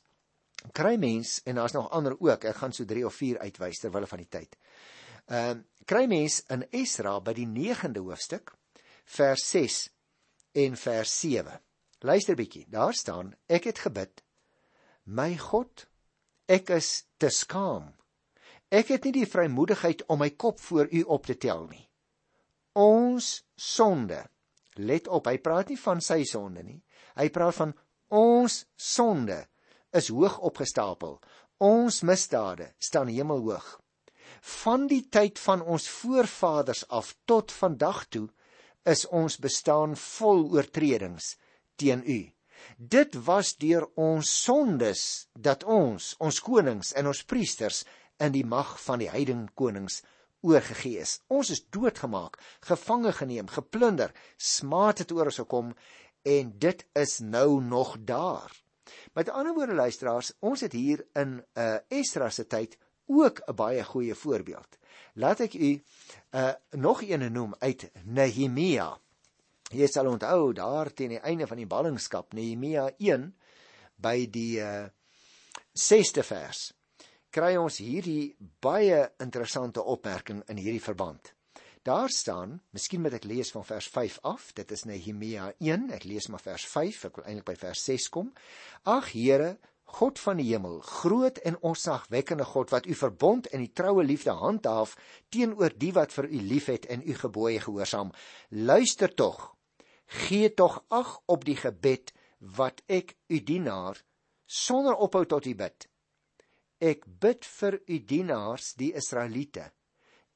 kry 0.73 0.97
mens 0.97 1.40
en 1.44 1.55
daar's 1.55 1.73
nog 1.73 1.90
ander 1.90 2.16
ook. 2.21 2.44
Ek 2.44 2.57
gaan 2.57 2.73
so 2.73 2.85
3 2.85 3.07
of 3.07 3.14
4 3.14 3.38
uitwys 3.38 3.81
terwyl 3.83 4.07
van 4.07 4.25
die 4.25 4.31
tyd. 4.31 4.59
Ehm 5.27 5.59
uh, 5.59 5.64
kry 5.88 6.05
mens 6.05 6.42
in 6.53 6.66
Esra 6.77 7.14
by 7.25 7.33
die 7.33 7.47
9de 7.49 8.03
hoofstuk 8.05 8.51
vers 9.09 9.44
6 9.49 9.77
en 10.53 10.77
vers 10.77 11.12
7. 11.21 11.61
Luister 12.05 12.37
bietjie. 12.37 12.66
Daar 12.68 12.94
staan: 12.94 13.33
Ek 13.47 13.64
het 13.64 13.79
gebid, 13.79 14.23
my 15.05 15.37
God, 15.40 15.87
ek 16.47 16.75
is 16.77 17.07
te 17.16 17.31
skaam. 17.33 17.94
Ek 18.68 18.92
het 18.92 19.09
nie 19.09 19.14
die 19.23 19.29
vrymoedigheid 19.29 20.05
om 20.12 20.21
my 20.21 20.31
kop 20.37 20.61
voor 20.61 20.92
u 20.92 21.03
op 21.03 21.27
te 21.27 21.38
tel 21.40 21.64
nie. 21.71 21.87
Ons 22.77 23.44
sonde. 23.57 24.21
Let 24.77 25.09
op, 25.09 25.27
hy 25.27 25.38
praat 25.40 25.73
nie 25.73 25.81
van 25.81 26.05
sy 26.05 26.21
sonde 26.29 26.62
nie. 26.62 26.83
Hy 27.16 27.31
praat 27.33 27.57
van 27.57 27.73
ons 28.14 28.61
sonde 28.77 29.40
is 29.90 30.09
hoog 30.09 30.38
opgestapel. 30.38 31.18
Ons 31.59 32.01
misdade 32.07 32.72
staan 32.79 33.11
hemelhoog. 33.11 33.81
Van 34.62 34.87
die 34.87 35.03
tyd 35.11 35.38
van 35.38 35.62
ons 35.62 35.88
voorvaders 35.88 36.85
af 36.88 37.14
tot 37.24 37.53
vandag 37.53 38.05
toe 38.09 38.29
is 38.88 39.07
ons 39.07 39.38
bestaan 39.42 39.96
vol 39.96 40.44
oortredings 40.55 41.37
teen 41.77 42.03
U. 42.07 42.20
Dit 42.77 43.14
was 43.27 43.55
deur 43.57 43.87
ons 43.94 44.31
sondes 44.44 45.03
dat 45.33 45.64
ons, 45.64 46.14
ons 46.18 46.40
konings 46.40 46.92
en 46.92 47.11
ons 47.11 47.24
priesters 47.24 47.85
in 48.22 48.35
die 48.35 48.44
mag 48.44 48.77
van 48.83 49.03
die 49.03 49.11
heiding 49.11 49.46
konings 49.55 50.03
oorgegee 50.46 51.03
is. 51.03 51.18
Ons 51.31 51.51
is 51.55 51.64
doodgemaak, 51.74 52.38
gevange 52.66 53.12
geneem, 53.12 53.48
geplunder, 53.51 54.14
smaad 54.37 55.03
het 55.03 55.14
oor 55.14 55.31
ons 55.31 55.42
gekom 55.42 55.74
en 56.27 56.55
dit 56.59 56.87
is 56.98 57.18
nou 57.22 57.61
nog 57.62 57.96
daar. 58.07 58.53
Met 59.12 59.29
ander 59.29 59.55
woorde 59.55 59.74
luisteraars, 59.74 60.33
ons 60.38 60.61
het 60.61 60.72
hier 60.72 61.07
in 61.12 61.37
'n 61.37 61.44
uh, 61.55 61.77
Esdra 61.88 62.31
se 62.31 62.46
tyd 62.46 62.79
ook 63.07 63.42
'n 63.46 63.55
baie 63.55 63.85
goeie 63.85 64.14
voorbeeld. 64.14 64.79
Laat 65.14 65.40
ek 65.40 65.55
u 65.55 65.83
uh, 66.31 66.53
nog 66.70 67.03
een 67.03 67.33
noem 67.33 67.55
uit 67.59 67.90
Nehemia. 68.05 69.01
Jy 69.70 69.87
sal 69.87 70.07
onthou 70.07 70.53
daar 70.53 70.92
teen 70.92 71.09
die 71.09 71.20
einde 71.20 71.46
van 71.46 71.57
die 71.57 71.66
ballingskap 71.66 72.33
Nehemia 72.33 72.90
1 72.98 73.35
by 73.96 74.31
die 74.31 74.61
uh, 74.61 74.87
6ste 75.72 76.22
vers 76.22 76.72
kry 77.31 77.57
ons 77.61 77.81
hierdie 77.85 78.35
baie 78.64 79.03
interessante 79.22 79.83
opmerking 79.85 80.42
in 80.48 80.61
hierdie 80.61 80.83
verband. 80.83 81.35
Daar 81.82 82.10
staan, 82.10 82.60
miskien 82.70 83.02
moet 83.02 83.14
ek 83.18 83.26
lees 83.28 83.50
van 83.54 83.64
vers 83.64 83.88
5 83.88 84.18
af. 84.26 84.52
Dit 84.52 84.70
is 84.74 84.84
Nehemia 84.84 85.52
1. 85.58 85.90
Ek 85.94 86.04
lees 86.04 86.28
maar 86.28 86.42
vers 86.42 86.66
5. 86.66 87.04
Ek 87.08 87.18
wil 87.18 87.26
eintlik 87.26 87.48
by 87.48 87.56
vers 87.60 87.82
6 87.88 88.08
kom. 88.14 88.30
Ag 88.82 89.12
Here, 89.12 89.56
God 89.98 90.18
van 90.20 90.36
die 90.36 90.48
hemel, 90.50 90.80
groot 90.84 91.38
en 91.48 91.56
ontzagwekkende 91.64 92.44
God 92.44 92.74
wat 92.74 92.86
u 92.86 92.94
verbond 92.94 93.48
en 93.48 93.64
die 93.64 93.72
troue 93.72 94.04
liefde 94.04 94.34
handhaaf 94.36 94.96
teenoor 95.32 95.72
die 95.80 95.94
wat 95.96 96.12
vir 96.12 96.28
u 96.28 96.42
liefhet 96.50 96.88
en 96.92 97.04
u 97.06 97.16
gebooie 97.16 97.60
gehoorsaam. 97.64 98.12
Luister 98.50 99.14
tog. 99.14 99.54
Gee 100.28 100.52
tog 100.54 100.82
ag 100.88 101.16
op 101.26 101.44
die 101.48 101.56
gebed 101.56 102.12
wat 102.38 102.82
ek 102.86 103.16
u 103.28 103.40
dienaar 103.40 104.02
sonder 104.44 104.96
ophou 104.96 105.24
tot 105.28 105.46
u 105.48 105.54
bid 105.56 105.88
Ek 106.78 107.02
bid 107.20 107.42
vir 107.42 107.80
u 107.90 107.96
dienaars 108.06 108.74
die 108.78 108.92
Israeliete. 108.94 109.64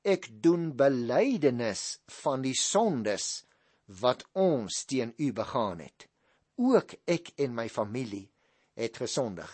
Ek 0.03 0.27
doen 0.43 0.73
belydenis 0.75 2.01
van 2.23 2.43
die 2.43 2.57
sondes 2.59 3.45
wat 4.03 4.25
ons 4.35 4.85
teen 4.91 5.13
u 5.17 5.33
begaan 5.33 5.79
het. 5.79 6.09
Ook 6.59 6.97
ek 7.07 7.33
en 7.39 7.55
my 7.55 7.69
familie 7.71 8.27
het 8.79 8.97
gesondig. 8.99 9.49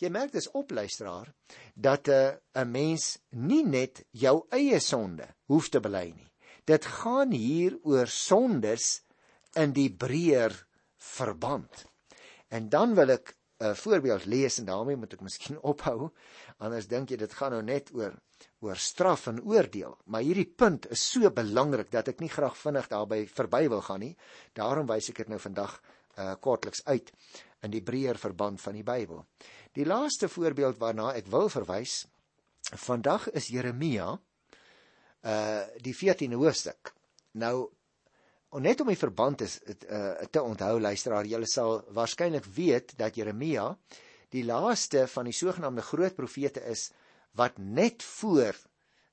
Jy 0.00 0.08
merk 0.08 0.32
dis 0.32 0.48
op 0.56 0.70
luisteraar 0.70 1.32
dat 1.74 2.08
'n 2.08 2.38
uh, 2.54 2.64
mens 2.64 3.18
nie 3.30 3.64
net 3.64 4.04
jou 4.10 4.46
eie 4.50 4.80
sonde 4.80 5.26
hoef 5.46 5.68
te 5.68 5.80
bely 5.80 6.12
nie. 6.16 6.32
Dit 6.64 6.84
gaan 6.84 7.32
hier 7.32 7.78
oor 7.82 8.06
sondes 8.06 9.02
in 9.52 9.72
die 9.72 9.90
breër 9.90 10.54
verband. 10.96 11.86
En 12.48 12.68
dan 12.68 12.94
wil 12.94 13.10
ek 13.10 13.34
'n 13.60 13.74
voorbeeld 13.76 14.24
lees 14.24 14.58
en 14.58 14.64
daarmee 14.64 14.96
moet 14.96 15.12
ek 15.12 15.20
miskien 15.20 15.60
ophou. 15.72 16.10
Anders 16.58 16.88
dink 16.88 17.10
jy 17.10 17.16
dit 17.20 17.32
gaan 17.32 17.52
nou 17.52 17.62
net 17.62 17.92
oor 17.94 18.16
oor 18.64 18.76
straf 18.76 19.26
en 19.28 19.40
oordeel, 19.44 19.96
maar 20.04 20.24
hierdie 20.24 20.48
punt 20.48 20.86
is 20.90 21.02
so 21.12 21.30
belangrik 21.30 21.90
dat 21.92 22.08
ek 22.08 22.20
nie 22.20 22.28
graag 22.32 22.56
vinnig 22.56 22.88
daarby 22.88 23.26
verby 23.28 23.68
wil 23.68 23.82
gaan 23.84 24.00
nie. 24.00 24.16
Daarom 24.56 24.88
wys 24.88 25.10
ek 25.12 25.24
dit 25.24 25.28
nou 25.28 25.38
vandag 25.40 25.80
uh 26.16 26.34
kortliks 26.40 26.84
uit 26.84 27.12
in 27.62 27.70
die 27.70 27.82
breër 27.84 28.18
verband 28.18 28.60
van 28.60 28.76
die 28.76 28.84
Bybel. 28.84 29.24
Die 29.76 29.86
laaste 29.86 30.28
voorbeeld 30.28 30.80
waarna 30.80 31.12
ek 31.14 31.28
wil 31.32 31.48
verwys 31.52 32.06
vandag 32.86 33.28
is 33.36 33.50
Jeremia 33.52 34.16
uh 35.20 35.62
die 35.84 35.94
14de 35.94 36.40
hoofstuk. 36.40 36.94
Nou 37.32 37.68
net 38.58 38.80
om 38.82 38.88
die 38.90 38.98
verband 38.98 39.44
is 39.46 39.60
uh, 39.62 40.26
te 40.30 40.42
onthou 40.42 40.80
luisteraar, 40.80 41.28
julle 41.30 41.46
sal 41.46 41.84
waarskynlik 41.94 42.44
weet 42.56 42.96
dat 42.98 43.14
Jeremia 43.14 43.76
die 44.34 44.42
laaste 44.44 45.06
van 45.10 45.24
die 45.30 45.34
sogenaamde 45.34 45.82
groot 45.86 46.16
profete 46.16 46.62
is 46.66 46.90
wat 47.38 47.58
net 47.58 48.02
voor 48.02 48.58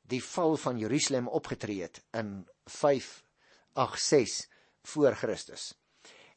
die 0.09 0.23
val 0.23 0.57
van 0.57 0.79
Jerusalem 0.79 1.27
opgetree 1.27 1.83
het 1.83 2.01
in 2.17 2.47
586 2.65 4.47
voor 4.87 5.15
Christus. 5.19 5.73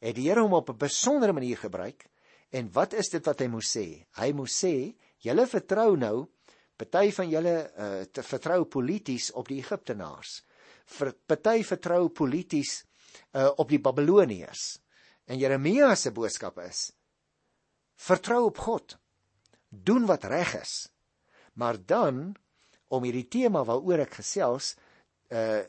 Het 0.00 0.16
die 0.16 0.28
Here 0.28 0.42
hom 0.42 0.52
op 0.58 0.70
'n 0.70 0.76
besondere 0.76 1.32
manier 1.32 1.56
gebruik 1.56 2.04
en 2.50 2.72
wat 2.72 2.92
is 2.92 3.08
dit 3.08 3.24
wat 3.24 3.40
hy 3.40 3.46
moes 3.46 3.76
sê? 3.76 4.04
Hy 4.18 4.32
moes 4.32 4.64
sê, 4.64 4.94
julle 5.18 5.46
vertrou 5.46 5.96
nou 5.96 6.28
Party 6.80 7.10
van 7.12 7.28
julle 7.28 7.56
uh, 7.76 7.88
te 8.08 8.22
vertrou 8.24 8.64
polities 8.64 9.28
op 9.36 9.50
die 9.50 9.58
Egiptenaars. 9.60 10.40
Vir 10.96 11.12
party 11.28 11.60
vertrou 11.66 12.08
polities 12.08 12.80
uh, 13.32 13.50
op 13.56 13.68
die 13.68 13.80
Babiloniërs. 13.80 14.80
En 15.30 15.38
Jeremia 15.38 15.94
se 15.94 16.12
boodskap 16.12 16.58
is: 16.58 16.90
Vertrou 17.94 18.44
op 18.48 18.58
God. 18.58 18.96
Doen 19.68 20.06
wat 20.06 20.24
reg 20.24 20.54
is. 20.60 20.88
Maar 21.52 21.78
dan 21.86 22.34
om 22.90 23.04
hierdie 23.06 23.28
tema 23.28 23.62
waaroor 23.64 24.06
ek 24.06 24.20
gesels 24.22 24.74
uh 25.30 25.62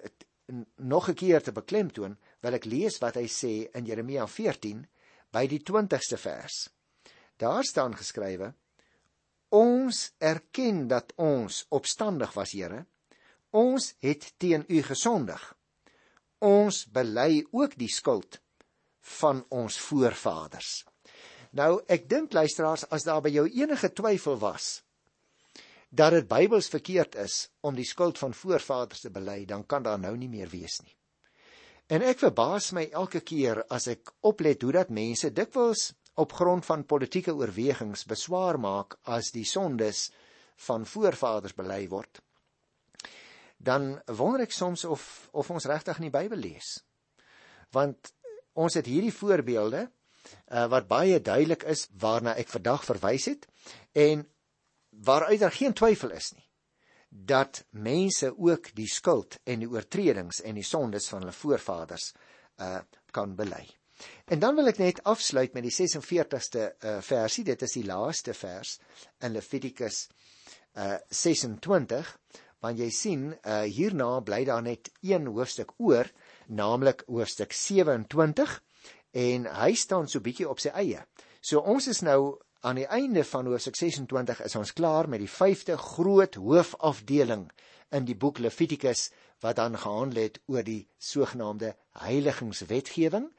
nog 0.75 1.07
'n 1.07 1.13
keer 1.13 1.41
te 1.41 1.51
beklemtoon, 1.51 2.17
wil 2.41 2.53
ek 2.53 2.65
lees 2.65 2.97
wat 2.99 3.15
hy 3.15 3.27
sê 3.27 3.71
in 3.71 3.85
Jeremia 3.85 4.27
14 4.27 4.81
by 5.31 5.47
die 5.47 5.61
20ste 5.63 6.17
vers. 6.17 6.69
Daar 7.37 7.63
staan 7.63 7.95
geskrywe: 7.95 8.53
Ons 9.49 10.11
erken 10.17 10.87
dat 10.87 11.13
ons 11.15 11.65
opstandig 11.69 12.33
was, 12.33 12.51
Here. 12.51 12.85
Ons 13.51 13.93
het 13.99 14.33
teen 14.37 14.65
U 14.67 14.81
gesondig. 14.81 15.55
Ons 16.41 16.87
bely 16.89 17.43
ook 17.53 17.75
die 17.77 17.89
skuld 17.91 18.39
van 19.19 19.43
ons 19.53 19.77
voorvaders. 19.77 20.81
Nou, 21.53 21.81
ek 21.85 22.07
dink 22.09 22.33
luisteraars, 22.33 22.87
as 22.89 23.05
daar 23.05 23.21
by 23.21 23.29
jou 23.33 23.45
enige 23.45 23.91
twyfel 23.93 24.39
was 24.41 24.79
dat 25.91 26.13
dit 26.15 26.23
Bybels 26.23 26.69
verkeerd 26.71 27.17
is 27.19 27.49
om 27.67 27.75
die 27.75 27.83
skuld 27.83 28.15
van 28.15 28.31
voorvaders 28.31 29.01
te 29.03 29.09
bely, 29.11 29.41
dan 29.43 29.65
kan 29.67 29.83
daar 29.83 29.99
nou 29.99 30.13
nie 30.15 30.29
meer 30.31 30.47
wees 30.47 30.77
nie. 30.85 30.93
En 31.91 32.05
ek 32.07 32.21
verbaas 32.23 32.69
my 32.71 32.85
elke 32.95 33.19
keer 33.19 33.59
as 33.67 33.89
ek 33.91 34.13
oplet 34.23 34.63
hoe 34.63 34.71
dat 34.77 34.93
mense 34.95 35.33
dikwels 35.35 35.89
op 36.23 36.31
grond 36.39 36.63
van 36.63 36.87
politieke 36.87 37.35
oorwegings 37.35 38.05
beswaar 38.07 38.55
maak 38.55 38.95
as 39.03 39.33
die 39.35 39.43
sondes 39.43 40.07
van 40.69 40.87
voorvaders 40.87 41.59
bely 41.59 41.83
word 41.91 42.23
dan 43.61 44.01
wonder 44.05 44.45
ek 44.45 44.55
soms 44.55 44.85
of 44.85 45.29
of 45.31 45.49
ons 45.53 45.67
regtig 45.69 45.99
in 46.01 46.09
die 46.09 46.13
Bybel 46.13 46.41
lees 46.41 46.75
want 47.75 48.13
ons 48.59 48.77
het 48.79 48.89
hierdie 48.89 49.13
voorbeelde 49.15 49.85
uh, 49.87 50.67
wat 50.73 50.89
baie 50.89 51.21
duidelik 51.21 51.65
is 51.69 51.87
waarna 52.03 52.35
ek 52.41 52.51
vandag 52.51 52.85
verwys 52.87 53.27
het 53.31 53.47
en 53.97 54.25
waaruit 55.09 55.39
daar 55.43 55.57
geen 55.57 55.77
twyfel 55.77 56.15
is 56.17 56.31
nie 56.35 56.47
dat 57.11 57.65
mense 57.69 58.31
ook 58.37 58.71
die 58.75 58.87
skuld 58.87 59.37
en 59.43 59.63
die 59.63 59.69
oortredings 59.69 60.41
en 60.47 60.55
die 60.55 60.67
sondes 60.67 61.09
van 61.11 61.25
hulle 61.25 61.35
voorvaders 61.35 62.11
uh, 62.63 62.79
kan 63.11 63.35
bely 63.35 63.65
En 64.25 64.39
dan 64.39 64.55
wil 64.55 64.69
ek 64.71 64.79
net 64.81 65.03
afsluit 65.09 65.53
met 65.53 65.65
die 65.67 65.73
46ste 65.73 66.63
uh, 66.65 66.97
versie. 67.05 67.43
Dit 67.45 67.61
is 67.61 67.75
die 67.77 67.85
laaste 67.85 68.33
vers 68.37 68.77
in 69.21 69.35
Levitikus 69.35 70.07
uh 70.79 70.95
26, 71.11 72.07
want 72.61 72.79
jy 72.79 72.89
sien 72.93 73.31
uh 73.41 73.63
hierna 73.65 74.19
bly 74.25 74.43
daar 74.45 74.61
net 74.61 74.91
een 75.01 75.27
hoofstuk 75.27 75.73
oor, 75.77 76.09
naamlik 76.47 77.03
hoofstuk 77.07 77.53
27 77.53 78.59
en 79.11 79.47
hy 79.57 79.73
staan 79.75 80.07
so 80.07 80.21
bietjie 80.23 80.49
op 80.49 80.61
sy 80.61 80.71
eie. 80.77 81.01
So 81.41 81.59
ons 81.59 81.87
is 81.91 82.03
nou 82.05 82.37
aan 82.61 82.77
die 82.77 82.87
einde 82.87 83.23
van 83.25 83.49
hoofstuk 83.49 83.75
26 83.75 84.43
is 84.45 84.55
ons 84.55 84.73
klaar 84.77 85.09
met 85.09 85.23
die 85.23 85.31
5de 85.31 85.77
groot 85.81 86.37
hoofafdeling 86.37 87.47
in 87.91 88.05
die 88.05 88.15
boek 88.15 88.39
Levitikus 88.39 89.09
wat 89.41 89.57
dan 89.57 89.77
gehandel 89.77 90.21
het 90.21 90.37
oor 90.45 90.63
die 90.63 90.85
sogenaamde 91.01 91.73
heiligingswetgewing 92.05 93.31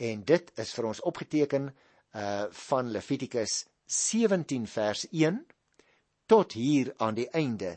en 0.00 0.24
dit 0.24 0.52
is 0.56 0.72
vir 0.72 0.88
ons 0.88 1.04
opgeteken 1.12 1.68
uh 2.16 2.48
van 2.66 2.88
Levitikus 2.90 3.66
17 3.86 4.66
vers 4.66 5.04
1 5.12 5.44
tot 6.26 6.56
hier 6.56 6.94
aan 6.96 7.14
die 7.20 7.28
einde 7.36 7.76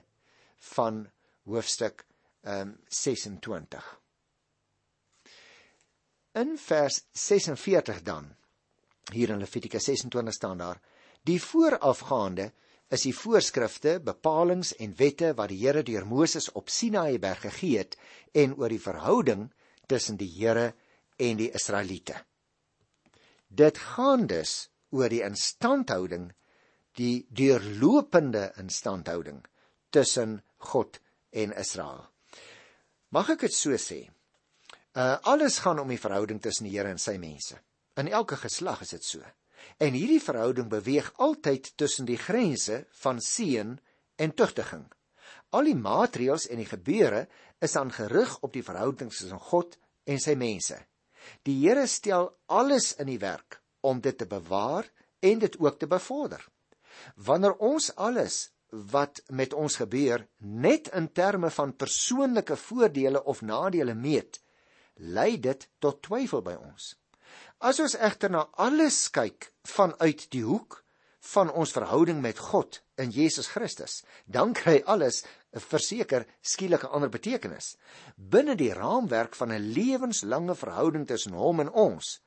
van 0.71 1.03
hoofstuk 1.43 2.05
um 2.47 2.77
26. 2.87 3.99
In 6.33 6.57
vers 6.57 7.03
46 7.11 8.01
dan 8.03 8.35
hier 9.11 9.29
in 9.29 9.37
Levitikus 9.43 9.83
26 9.83 10.33
staan 10.33 10.57
daar 10.57 10.79
die 11.23 11.39
voorafgaande 11.41 12.51
is 12.93 13.05
die 13.07 13.13
voorskrifte, 13.15 13.97
bepalinge 14.03 14.75
en 14.83 14.93
wette 14.99 15.31
wat 15.37 15.49
die 15.49 15.59
Here 15.63 15.83
deur 15.83 16.05
Moses 16.05 16.49
op 16.51 16.69
Sinaï 16.69 17.17
berg 17.19 17.41
gegee 17.47 17.79
het 17.81 17.97
en 18.37 18.55
oor 18.59 18.69
die 18.69 18.81
verhouding 18.81 19.47
tussen 19.87 20.19
die 20.19 20.29
Here 20.35 20.73
en 21.17 21.39
die 21.39 21.49
Israeliete. 21.51 22.19
Dit 23.47 23.77
gaan 23.77 24.27
dus 24.27 24.69
oor 24.93 25.09
die 25.09 25.23
instandhouding, 25.25 26.31
die 26.97 27.25
deurlopende 27.29 28.51
instandhouding 28.61 29.41
tussen 29.89 30.41
God 30.71 30.99
en 31.31 31.53
Israel. 31.59 32.05
Mag 33.13 33.29
ek 33.35 33.45
dit 33.47 33.55
so 33.55 33.77
sê? 33.77 34.03
Uh 34.93 35.17
alles 35.29 35.59
gaan 35.63 35.81
om 35.81 35.89
die 35.89 36.01
verhouding 36.01 36.41
tussen 36.41 36.67
die 36.69 36.75
Here 36.75 36.89
en 36.93 37.01
sy 37.01 37.17
mense. 37.21 37.57
In 37.97 38.09
elke 38.09 38.37
geslag 38.37 38.81
is 38.85 38.93
dit 38.95 39.05
so. 39.05 39.21
En 39.81 39.93
hierdie 39.93 40.21
verhouding 40.21 40.69
beweeg 40.69 41.11
altyd 41.21 41.71
tussen 41.77 42.05
die 42.09 42.17
grense 42.17 42.83
van 43.03 43.21
seën 43.21 43.75
en 44.15 44.33
tugtiging. 44.33 44.85
Al 45.53 45.69
die 45.69 45.77
maatreëls 45.77 46.47
en 46.49 46.61
die 46.61 46.69
gebeure 46.69 47.27
is 47.63 47.75
aan 47.77 47.93
gerig 47.93 48.33
op 48.41 48.53
die 48.53 48.65
verhouding 48.65 49.11
tussen 49.13 49.41
God 49.51 49.77
en 50.09 50.19
sy 50.19 50.35
mense. 50.37 50.77
Die 51.47 51.55
Here 51.61 51.85
stel 51.87 52.31
alles 52.45 52.93
in 52.99 53.09
die 53.11 53.21
werk 53.21 53.61
om 53.81 54.01
dit 54.01 54.17
te 54.17 54.27
bewaar 54.29 54.89
en 55.23 55.39
dit 55.39 55.59
ook 55.59 55.79
te 55.79 55.87
bevorder. 55.87 56.41
Wanneer 57.15 57.55
ons 57.57 57.91
alles 57.95 58.52
wat 58.73 59.21
met 59.29 59.53
ons 59.53 59.75
gebeur 59.75 60.25
net 60.37 60.89
in 60.97 61.11
terme 61.11 61.49
van 61.53 61.75
persoonlike 61.75 62.55
voordele 62.57 63.23
of 63.23 63.41
nadele 63.41 63.93
meet, 63.93 64.39
lei 64.95 65.37
dit 65.39 65.67
tot 65.79 66.01
twyfel 66.01 66.41
by 66.41 66.55
ons. 66.57 66.95
As 67.61 67.79
ons 67.79 67.95
egter 67.95 68.31
na 68.33 68.47
alles 68.57 69.07
kyk 69.13 69.51
vanuit 69.75 70.25
die 70.33 70.43
hoek 70.43 70.81
van 71.33 71.51
ons 71.51 71.71
verhouding 71.71 72.19
met 72.21 72.41
God 72.51 72.81
in 72.99 73.13
Jesus 73.13 73.47
Christus, 73.53 74.01
dan 74.25 74.53
kry 74.57 74.81
alles 74.85 75.23
verseker 75.69 76.25
skielik 76.41 76.83
'n 76.83 76.93
ander 76.97 77.09
betekenis. 77.09 77.77
Binne 78.17 78.55
die 78.55 78.73
raamwerk 78.73 79.35
van 79.35 79.51
'n 79.51 79.73
lewenslange 79.73 80.55
verhouding 80.55 81.07
tussen 81.07 81.33
hom 81.33 81.59
en 81.59 81.69
ons, 81.69 82.19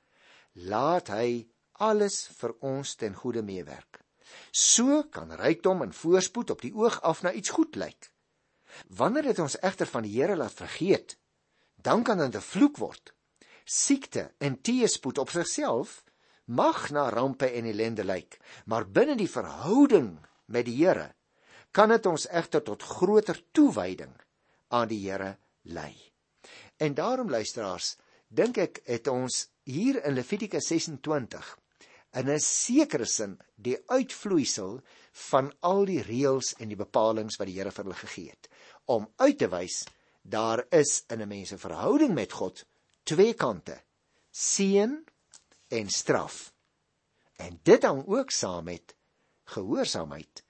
laat 0.55 1.09
hy 1.09 1.49
alles 1.73 2.29
vir 2.39 2.55
ons 2.61 2.95
ten 2.95 3.15
goeie 3.15 3.43
meewerk. 3.43 4.06
So 4.51 5.03
kan 5.11 5.33
rykdom 5.33 5.83
en 5.83 5.93
voorspoed 5.93 6.51
op 6.51 6.62
die 6.65 6.75
oog 6.75 7.01
af 7.03 7.23
na 7.23 7.33
iets 7.33 7.51
goed 7.51 7.77
lyk. 7.77 8.11
Wanneer 8.89 9.23
dit 9.31 9.39
ons 9.39 9.59
egter 9.61 9.87
van 9.87 10.03
die 10.03 10.15
Here 10.17 10.37
laat 10.37 10.55
vergeet, 10.55 11.17
dan 11.77 12.03
kan 12.03 12.19
dit 12.19 12.35
'n 12.35 12.41
vloek 12.41 12.77
word. 12.77 13.15
Siekte 13.65 14.33
en 14.39 14.61
teëspoed 14.61 15.19
op 15.19 15.31
sigself 15.31 16.05
mag 16.45 16.91
na 16.91 17.09
rampe 17.09 17.51
en 17.51 17.65
ellende 17.65 18.05
lyk, 18.05 18.39
maar 18.65 18.89
binne 18.89 19.17
die 19.17 19.31
verhouding 19.31 20.19
met 20.47 20.65
die 20.65 20.77
Here 20.85 21.15
kan 21.71 21.89
dit 21.89 22.07
ons 22.07 22.29
egter 22.29 22.62
tot 22.62 22.83
groter 22.83 23.43
toewyding 23.53 24.15
aan 24.69 24.89
die 24.89 25.03
Here 25.11 25.37
lei. 25.62 25.95
En 26.77 26.95
daarom 26.95 27.31
luisteraars, 27.31 27.97
dink 28.29 28.57
ek 28.57 28.81
het 28.85 29.09
ons 29.09 29.49
hier 29.62 30.05
in 30.05 30.15
Levitikus 30.15 30.67
26 30.67 31.59
in 32.17 32.31
'n 32.31 32.41
sekere 32.41 33.07
sin 33.07 33.39
die 33.57 33.77
uitvloeisel 33.87 34.81
van 35.31 35.53
al 35.61 35.85
die 35.85 36.03
reëls 36.03 36.55
en 36.61 36.69
die 36.69 36.81
bepalinge 36.81 37.37
wat 37.39 37.49
die 37.49 37.59
Here 37.59 37.71
vir 37.71 37.85
hulle 37.85 38.01
gegee 38.01 38.31
het. 38.31 38.49
Om 38.87 39.09
uit 39.17 39.39
te 39.39 39.49
wys 39.49 39.85
daar 40.23 40.65
is 40.71 41.05
in 41.09 41.23
'n 41.23 41.29
mens 41.29 41.49
se 41.49 41.59
verhouding 41.59 42.15
met 42.15 42.33
God 42.33 42.65
twee 43.05 43.35
kante 43.35 43.83
seën 44.31 45.05
en 45.69 45.89
straf. 45.89 46.53
En 47.37 47.61
dit 47.63 47.83
hang 47.83 48.07
ook 48.07 48.31
saam 48.31 48.65
met 48.65 48.95
gehoorsaamheid 49.45 50.45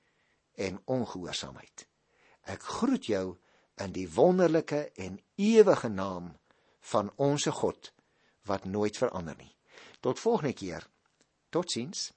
en 0.55 0.81
ongehoorsaamheid. 0.85 1.87
Ek 2.43 2.63
groet 2.63 3.07
jou 3.07 3.37
in 3.77 3.93
die 3.93 4.09
wonderlike 4.13 4.91
en 4.95 5.21
ewige 5.35 5.89
naam 5.89 6.37
van 6.81 7.13
onsse 7.17 7.53
God 7.53 7.93
wat 8.43 8.65
nooit 8.65 8.97
verander 8.97 9.37
nie. 9.37 9.55
Tot 10.01 10.21
volgende 10.21 10.53
keer 10.53 10.87
totsiens 11.51 12.13